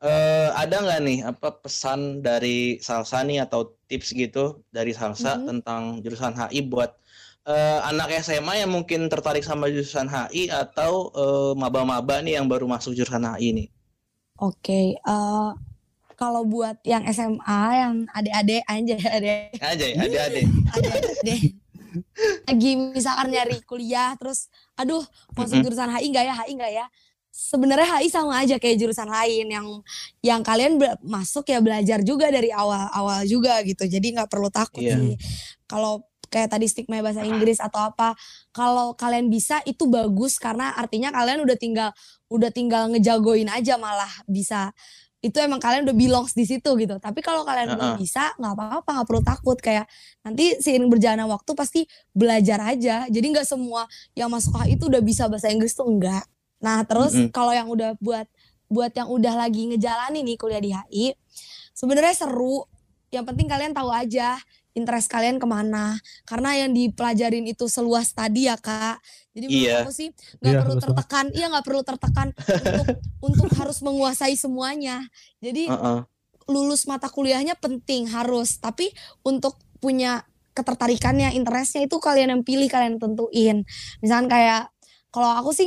uh, 0.00 0.50
ada 0.56 0.80
nggak 0.80 1.00
nih 1.04 1.18
apa 1.28 1.60
pesan 1.60 2.24
dari 2.24 2.80
Salsa 2.80 3.20
nih 3.22 3.44
atau 3.44 3.76
tips 3.86 4.16
gitu 4.16 4.64
dari 4.72 4.96
Salsa 4.96 5.36
mm 5.36 5.38
-hmm. 5.38 5.48
tentang 5.52 5.82
jurusan 6.00 6.32
HI 6.32 6.60
buat 6.64 6.96
uh, 7.44 7.84
anak 7.86 8.16
SMA 8.24 8.64
yang 8.64 8.72
mungkin 8.72 9.12
tertarik 9.12 9.44
sama 9.44 9.68
jurusan 9.68 10.08
HI 10.08 10.48
atau 10.48 11.12
maba-maba 11.54 12.18
uh, 12.18 12.24
nih 12.24 12.40
yang 12.40 12.48
baru 12.48 12.64
masuk 12.64 12.96
jurusan 12.96 13.28
HI 13.36 13.52
nih? 13.52 13.68
Oke, 14.38 14.70
okay, 14.70 14.86
uh, 15.02 15.50
kalau 16.18 16.42
buat 16.42 16.82
yang 16.82 17.06
SMA 17.14 17.62
yang 17.78 17.94
adik-adik 18.10 18.62
aja 18.66 18.96
adik 19.14 19.54
aja 19.62 19.86
adik-adik. 20.02 20.46
Adik 21.22 21.54
lagi 22.44 22.72
misalkan 22.92 23.32
nyari 23.32 23.58
kuliah 23.64 24.12
terus 24.20 24.52
aduh 24.76 25.02
masuk 25.32 25.64
jurusan 25.64 25.88
HI 25.88 26.12
enggak 26.12 26.24
ya 26.28 26.34
HI 26.44 26.52
enggak 26.56 26.72
ya? 26.84 26.86
Sebenarnya 27.28 27.86
HI 27.86 28.08
sama 28.10 28.34
aja 28.42 28.58
kayak 28.58 28.76
jurusan 28.82 29.06
lain 29.06 29.46
yang 29.46 29.66
yang 30.24 30.40
kalian 30.42 30.76
masuk 31.06 31.46
ya 31.46 31.62
belajar 31.62 32.02
juga 32.02 32.28
dari 32.34 32.50
awal-awal 32.50 33.22
juga 33.24 33.62
gitu. 33.62 33.86
Jadi 33.86 34.18
nggak 34.18 34.28
perlu 34.28 34.50
takut 34.50 34.82
yeah. 34.82 34.98
sih. 34.98 35.14
Kalau 35.70 36.02
kayak 36.28 36.52
tadi 36.52 36.66
stigma 36.68 37.00
bahasa 37.00 37.24
Inggris 37.24 37.56
atau 37.56 37.88
apa 37.88 38.12
kalau 38.52 38.92
kalian 38.92 39.32
bisa 39.32 39.64
itu 39.64 39.88
bagus 39.88 40.36
karena 40.36 40.76
artinya 40.76 41.08
kalian 41.08 41.40
udah 41.40 41.56
tinggal 41.56 41.90
udah 42.28 42.52
tinggal 42.52 42.92
ngejagoin 42.92 43.48
aja 43.48 43.80
malah 43.80 44.10
bisa 44.28 44.76
itu 45.18 45.34
emang 45.42 45.58
kalian 45.58 45.82
udah 45.82 45.96
belongs 45.98 46.32
di 46.38 46.46
situ 46.46 46.70
gitu. 46.78 46.94
Tapi 47.02 47.18
kalau 47.18 47.42
kalian 47.42 47.70
uh 47.70 47.72
-uh. 47.74 47.78
belum 47.78 47.92
bisa, 47.98 48.30
nggak 48.38 48.54
apa-apa, 48.54 48.88
nggak 48.98 49.06
perlu 49.10 49.22
takut. 49.26 49.58
Kayak 49.58 49.90
nanti 50.22 50.54
seiring 50.62 50.86
berjalannya 50.86 51.26
waktu 51.26 51.50
pasti 51.58 51.80
belajar 52.14 52.62
aja. 52.62 53.10
Jadi 53.10 53.26
nggak 53.34 53.46
semua 53.46 53.90
yang 54.14 54.30
masuk 54.30 54.54
HI 54.62 54.78
itu 54.78 54.86
udah 54.86 55.02
bisa 55.02 55.26
bahasa 55.26 55.50
Inggris 55.50 55.74
tuh 55.74 55.90
enggak. 55.90 56.22
Nah 56.62 56.86
terus 56.86 57.18
mm 57.18 57.28
-hmm. 57.28 57.34
kalau 57.34 57.50
yang 57.50 57.66
udah 57.66 57.98
buat 57.98 58.30
buat 58.68 58.92
yang 58.94 59.08
udah 59.10 59.34
lagi 59.34 59.74
ngejalanin 59.74 60.22
nih 60.22 60.36
kuliah 60.38 60.62
di 60.62 60.70
HI, 60.70 61.06
sebenarnya 61.74 62.14
seru. 62.14 62.62
Yang 63.08 63.24
penting 63.32 63.48
kalian 63.48 63.72
tahu 63.72 63.88
aja 63.88 64.36
interest 64.78 65.10
kalian 65.10 65.42
ke 65.42 65.46
mana? 65.50 65.98
Karena 66.22 66.54
yang 66.54 66.70
dipelajarin 66.70 67.44
itu 67.50 67.66
seluas 67.66 68.14
tadi 68.14 68.46
ya 68.46 68.54
kak. 68.54 69.02
Jadi 69.34 69.46
iya. 69.50 69.82
aku 69.82 69.90
sih 69.90 70.14
nggak 70.38 70.54
iya, 70.54 70.60
perlu 70.62 70.76
tertekan. 70.78 71.26
Iya 71.34 71.46
nggak 71.50 71.66
perlu 71.66 71.82
tertekan 71.82 72.28
untuk 72.38 72.86
untuk 73.28 73.48
harus 73.58 73.78
menguasai 73.82 74.38
semuanya. 74.38 75.02
Jadi 75.42 75.66
uh 75.66 75.74
-uh. 75.74 76.00
lulus 76.46 76.86
mata 76.86 77.10
kuliahnya 77.10 77.58
penting 77.58 78.06
harus. 78.08 78.62
Tapi 78.62 78.94
untuk 79.26 79.58
punya 79.82 80.22
ketertarikannya 80.54 81.34
interestnya 81.34 81.86
itu 81.86 81.98
kalian 81.98 82.38
yang 82.38 82.42
pilih 82.46 82.70
kalian 82.70 83.02
tentuin. 83.02 83.66
Misalkan 83.98 84.30
kayak 84.30 84.70
kalau 85.10 85.34
aku 85.34 85.50
sih 85.50 85.66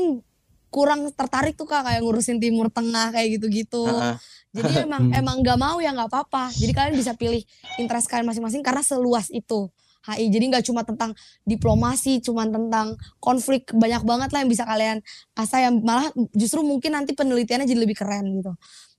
kurang 0.72 1.12
tertarik 1.12 1.60
tuh 1.60 1.68
kak 1.68 1.84
kayak 1.84 2.00
ngurusin 2.00 2.40
timur 2.40 2.72
tengah 2.72 3.12
kayak 3.12 3.36
gitu-gitu. 3.36 3.84
Uh 3.84 4.16
-uh 4.16 4.41
jadi 4.52 4.72
emang 4.88 5.04
hmm. 5.10 5.20
emang 5.20 5.38
nggak 5.40 5.60
mau 5.60 5.78
ya 5.80 5.96
nggak 5.96 6.12
apa-apa. 6.12 6.52
Jadi 6.52 6.72
kalian 6.76 6.96
bisa 6.96 7.16
pilih 7.16 7.42
interest 7.80 8.12
kalian 8.12 8.28
masing-masing 8.28 8.62
karena 8.62 8.84
seluas 8.84 9.32
itu. 9.32 9.72
HI 10.02 10.34
jadi 10.34 10.50
nggak 10.50 10.66
cuma 10.66 10.82
tentang 10.82 11.14
diplomasi, 11.46 12.26
cuma 12.26 12.50
tentang 12.50 12.98
konflik 13.22 13.70
banyak 13.70 14.02
banget 14.02 14.34
lah 14.34 14.42
yang 14.42 14.50
bisa 14.50 14.66
kalian 14.66 14.98
asah 15.38 15.62
yang 15.62 15.78
malah 15.86 16.10
justru 16.34 16.66
mungkin 16.66 16.98
nanti 16.98 17.14
penelitiannya 17.14 17.70
jadi 17.70 17.82
lebih 17.86 18.02
keren 18.02 18.26
gitu. 18.42 18.52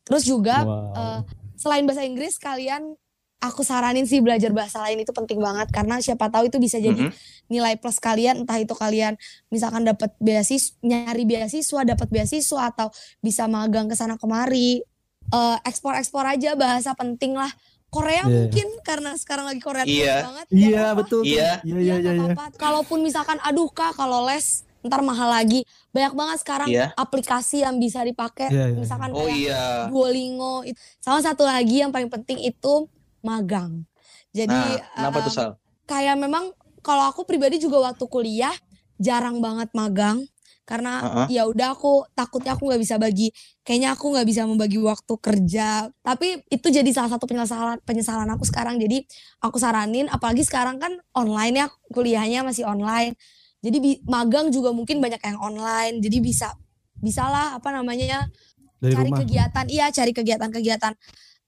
Terus 0.06 0.22
juga 0.22 0.62
wow. 0.62 0.94
uh, 0.94 1.20
selain 1.58 1.82
bahasa 1.90 2.06
Inggris 2.06 2.38
kalian 2.38 2.94
aku 3.42 3.66
saranin 3.66 4.06
sih 4.06 4.22
belajar 4.22 4.54
bahasa 4.54 4.78
lain 4.86 5.02
itu 5.02 5.10
penting 5.10 5.42
banget 5.42 5.74
karena 5.74 5.98
siapa 5.98 6.30
tahu 6.30 6.46
itu 6.46 6.62
bisa 6.62 6.78
jadi 6.78 6.94
mm 6.94 7.10
-hmm. 7.10 7.50
nilai 7.50 7.74
plus 7.74 7.98
kalian 7.98 8.46
entah 8.46 8.62
itu 8.62 8.70
kalian 8.70 9.18
misalkan 9.50 9.82
dapat 9.82 10.14
beasiswa 10.22 10.78
nyari 10.86 11.26
beasiswa 11.26 11.82
dapat 11.82 12.06
beasiswa 12.06 12.70
atau 12.70 12.94
bisa 13.18 13.50
magang 13.50 13.90
ke 13.90 13.98
sana 13.98 14.14
kemari 14.14 14.86
uh, 15.32 15.56
ekspor-ekspor 15.64 16.28
aja 16.28 16.54
bahasa 16.54 16.92
penting 16.92 17.34
lah. 17.34 17.50
Korea 17.92 18.24
yeah. 18.24 18.48
mungkin 18.48 18.68
karena 18.80 19.12
sekarang 19.20 19.52
lagi 19.52 19.60
Korea 19.60 19.84
yeah. 19.84 20.24
banget. 20.24 20.46
Iya 20.48 20.68
yeah, 20.72 20.88
betul. 20.96 21.20
Iya. 21.28 21.50
Iya 21.60 21.78
iya 21.80 21.94
iya. 22.00 22.12
iya. 22.16 22.34
Kalaupun 22.56 23.04
misalkan 23.04 23.36
aduh 23.44 23.68
kak 23.68 23.92
kalau 24.00 24.24
les 24.24 24.64
ntar 24.80 25.04
mahal 25.04 25.28
lagi. 25.28 25.68
Banyak 25.92 26.16
banget 26.16 26.36
sekarang 26.40 26.68
yeah. 26.72 26.88
aplikasi 26.96 27.60
yang 27.60 27.76
bisa 27.76 28.00
dipakai. 28.00 28.48
Yeah, 28.48 28.72
yeah, 28.72 28.80
misalkan 28.80 29.12
oh, 29.12 29.28
kayak 29.28 29.38
yeah. 29.44 29.92
Duolingo. 29.92 30.64
Sama 31.04 31.20
satu 31.20 31.44
lagi 31.44 31.84
yang 31.84 31.92
paling 31.92 32.08
penting 32.08 32.40
itu 32.40 32.88
magang. 33.20 33.84
Jadi 34.32 34.56
nah, 34.56 34.80
kenapa 34.96 35.18
uh, 35.20 35.24
tuh 35.28 35.32
Sal? 35.32 35.50
Kayak 35.84 36.16
memang 36.16 36.56
kalau 36.80 37.04
aku 37.12 37.28
pribadi 37.28 37.60
juga 37.60 37.92
waktu 37.92 38.08
kuliah 38.08 38.56
jarang 38.96 39.44
banget 39.44 39.68
magang 39.76 40.24
karena 40.62 40.92
uh-huh. 41.02 41.26
ya 41.26 41.42
udah 41.50 41.74
aku 41.74 42.06
takutnya 42.14 42.54
aku 42.54 42.70
nggak 42.70 42.82
bisa 42.82 42.94
bagi 42.94 43.34
kayaknya 43.66 43.98
aku 43.98 44.14
nggak 44.14 44.26
bisa 44.26 44.46
membagi 44.46 44.78
waktu 44.78 45.14
kerja. 45.18 45.90
Tapi 45.90 46.46
itu 46.46 46.66
jadi 46.70 46.86
salah 46.94 47.10
satu 47.10 47.26
penyesalan 47.26 47.82
penyesalan 47.82 48.30
aku 48.30 48.46
sekarang. 48.46 48.78
Jadi 48.78 49.02
aku 49.42 49.58
saranin 49.58 50.06
apalagi 50.06 50.46
sekarang 50.46 50.78
kan 50.78 50.94
online 51.18 51.66
ya 51.66 51.66
kuliahnya 51.90 52.46
masih 52.46 52.62
online. 52.66 53.18
Jadi 53.62 54.02
magang 54.06 54.50
juga 54.54 54.70
mungkin 54.70 55.02
banyak 55.02 55.22
yang 55.22 55.38
online. 55.42 55.98
Jadi 55.98 56.18
bisa 56.22 56.54
bisalah 56.98 57.58
apa 57.58 57.74
namanya 57.74 58.30
Dari 58.78 58.94
cari 58.94 59.10
rumah. 59.10 59.18
kegiatan. 59.22 59.64
Iya 59.66 59.86
cari 59.90 60.12
kegiatan-kegiatan. 60.14 60.92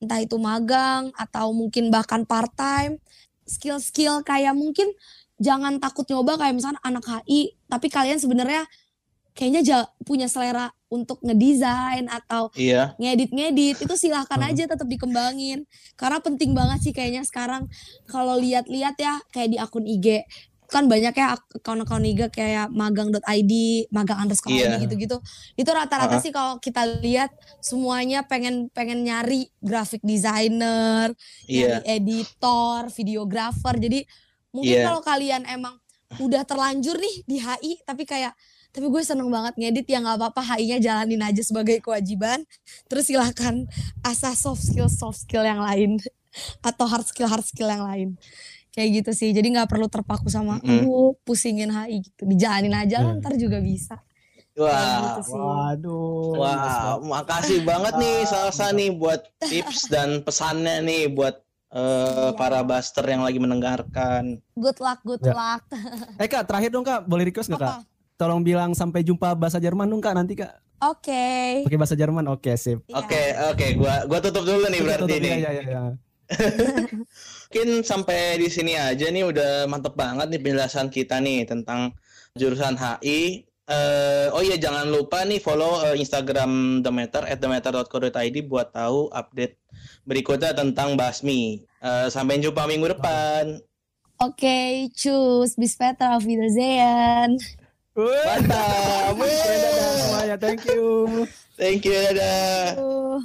Entah 0.02 0.18
itu 0.18 0.36
magang 0.42 1.14
atau 1.14 1.54
mungkin 1.54 1.90
bahkan 1.94 2.26
part 2.26 2.50
time 2.58 2.98
skill-skill 3.46 4.24
kayak 4.24 4.56
mungkin 4.56 4.90
jangan 5.38 5.82
takut 5.82 6.06
nyoba 6.08 6.38
kayak 6.38 6.54
misalnya 6.56 6.80
anak 6.86 7.04
HI 7.04 7.58
tapi 7.66 7.90
kalian 7.90 8.18
sebenarnya 8.22 8.64
kayaknya 9.34 9.90
punya 10.06 10.30
selera 10.30 10.70
untuk 10.86 11.18
ngedesain 11.26 12.06
atau 12.06 12.54
iya. 12.54 12.94
ngedit-ngedit 13.02 13.82
itu 13.82 13.94
silahkan 13.98 14.38
hmm. 14.38 14.50
aja 14.54 14.64
tetap 14.70 14.86
dikembangin 14.86 15.66
karena 15.98 16.22
penting 16.22 16.54
banget 16.54 16.86
sih 16.86 16.94
kayaknya 16.94 17.26
sekarang 17.26 17.66
kalau 18.06 18.38
lihat-lihat 18.38 18.94
ya 18.94 19.18
kayak 19.34 19.50
di 19.50 19.58
akun 19.58 19.84
IG 19.90 20.22
kan 20.64 20.90
banyak 20.90 21.14
ya 21.14 21.36
akun-akun 21.36 22.02
IG 22.02 22.34
kayak 22.34 22.72
magang.id, 22.72 23.52
magang 23.94 24.26
underscore 24.26 24.58
yeah. 24.58 24.80
gitu-gitu. 24.80 25.22
Itu 25.54 25.70
rata-rata 25.70 26.08
uh 26.08 26.18
-huh. 26.18 26.24
sih 26.24 26.32
kalau 26.34 26.58
kita 26.58 26.82
lihat 26.98 27.30
semuanya 27.62 28.26
pengen 28.26 28.72
pengen 28.74 29.06
nyari 29.06 29.46
graphic 29.62 30.02
designer, 30.02 31.14
yeah. 31.46 31.78
nyari 31.78 32.00
editor, 32.00 32.90
videographer. 32.90 33.76
Jadi 33.76 34.02
mungkin 34.50 34.76
yeah. 34.82 34.88
kalau 34.88 35.00
kalian 35.04 35.46
emang 35.46 35.78
udah 36.18 36.42
terlanjur 36.42 36.98
nih 36.98 37.16
di 37.26 37.36
HI 37.38 37.82
tapi 37.86 38.02
kayak 38.06 38.34
tapi 38.74 38.90
gue 38.90 39.02
seneng 39.06 39.30
banget 39.30 39.54
ngedit 39.54 39.86
ya 39.86 40.02
nggak 40.02 40.18
apa-apa 40.18 40.42
HI-nya 40.42 40.82
jalanin 40.82 41.22
aja 41.22 41.42
sebagai 41.46 41.78
kewajiban 41.78 42.42
terus 42.90 43.06
silahkan 43.06 43.62
asah 44.02 44.34
soft 44.34 44.66
skill 44.66 44.90
soft 44.90 45.22
skill 45.22 45.46
yang 45.46 45.62
lain 45.62 46.02
atau 46.66 46.90
hard 46.90 47.06
skill 47.06 47.30
hard 47.30 47.46
skill 47.46 47.70
yang 47.70 47.86
lain 47.86 48.08
kayak 48.74 49.00
gitu 49.00 49.10
sih 49.14 49.30
jadi 49.30 49.46
nggak 49.54 49.70
perlu 49.70 49.86
terpaku 49.86 50.26
sama 50.26 50.58
mm. 50.58 50.90
uh 50.90 51.14
pusingin 51.22 51.70
HI 51.70 52.02
gitu 52.02 52.26
dijalanin 52.26 52.74
aja 52.74 52.98
lah 53.06 53.14
mm. 53.14 53.22
ntar 53.22 53.38
juga 53.38 53.62
bisa 53.62 54.02
Wah, 54.54 55.18
gitu 55.18 55.34
waduh. 55.34 56.38
Wah, 56.38 56.94
makasih 57.02 57.66
banget 57.66 57.98
nih 57.98 58.22
Salsa 58.22 58.70
nih 58.70 58.94
buat 58.94 59.26
tips 59.42 59.90
dan 59.90 60.22
pesannya 60.22 60.78
nih 60.78 61.10
buat 61.10 61.42
uh, 61.74 62.30
ya. 62.30 62.38
para 62.38 62.62
buster 62.62 63.02
yang 63.02 63.26
lagi 63.26 63.42
mendengarkan. 63.42 64.38
Good 64.54 64.78
luck, 64.78 65.02
good 65.02 65.26
ya. 65.26 65.34
luck. 65.34 65.66
eh 66.22 66.30
kak, 66.30 66.46
terakhir 66.46 66.70
dong 66.70 66.86
kak, 66.86 67.02
boleh 67.02 67.26
request 67.26 67.50
nggak 67.50 67.66
kak? 67.66 67.82
Tolong 68.14 68.42
bilang 68.46 68.72
sampai 68.72 69.02
jumpa 69.02 69.34
bahasa 69.34 69.58
Jerman 69.58 69.90
dong 69.90 70.02
kak 70.02 70.14
nanti 70.14 70.38
kak. 70.38 70.54
Oke. 70.84 71.08
Okay. 71.08 71.50
Pakai 71.64 71.78
bahasa 71.80 71.96
Jerman, 71.96 72.24
oke 72.28 72.44
okay, 72.44 72.54
sip. 72.58 72.78
Iya. 72.90 72.94
Oke 73.00 73.08
okay, 73.08 73.26
oke, 73.32 73.56
okay. 73.56 73.70
gua 73.78 73.94
gua 74.04 74.18
tutup 74.20 74.44
dulu 74.44 74.66
nih 74.68 74.80
berarti 74.82 75.06
tutup, 75.06 75.24
nih. 75.24 75.34
Ya, 75.40 75.50
ya, 75.54 75.64
ya. 75.64 75.82
Mungkin 77.48 77.68
sampai 77.86 78.40
di 78.40 78.48
sini 78.50 78.74
aja 78.74 79.06
nih 79.08 79.24
udah 79.24 79.70
mantep 79.70 79.94
banget 79.94 80.28
nih 80.32 80.40
penjelasan 80.40 80.88
kita 80.90 81.20
nih 81.22 81.46
tentang 81.46 81.94
jurusan 82.36 82.74
HI. 82.76 83.46
Uh, 83.64 84.28
oh 84.36 84.44
iya 84.44 84.60
jangan 84.60 84.92
lupa 84.92 85.24
nih 85.24 85.40
follow 85.40 85.80
uh, 85.80 85.96
Instagram 85.96 86.84
Demeter 86.84 87.24
at 87.24 87.40
demeter.co.id 87.40 88.36
buat 88.44 88.76
tahu 88.76 89.08
update 89.08 89.56
berikutnya 90.04 90.52
tentang 90.52 91.00
Basmi. 91.00 91.64
Uh, 91.80 92.12
sampai 92.12 92.44
jumpa 92.44 92.68
minggu 92.68 92.92
depan. 92.92 93.60
Oke, 94.20 94.46
okay, 94.46 94.70
cus, 94.94 95.58
bis 95.58 95.74
Peter, 95.74 96.12
auf 96.14 96.22
Wiedersehen. 96.22 97.40
Mantap. 97.94 99.14
Dadah 99.14 99.90
semuanya. 100.02 100.36
Thank 100.36 100.66
you. 100.66 101.26
Thank 101.54 101.86
you. 101.86 101.94
Dadah. 101.94 103.22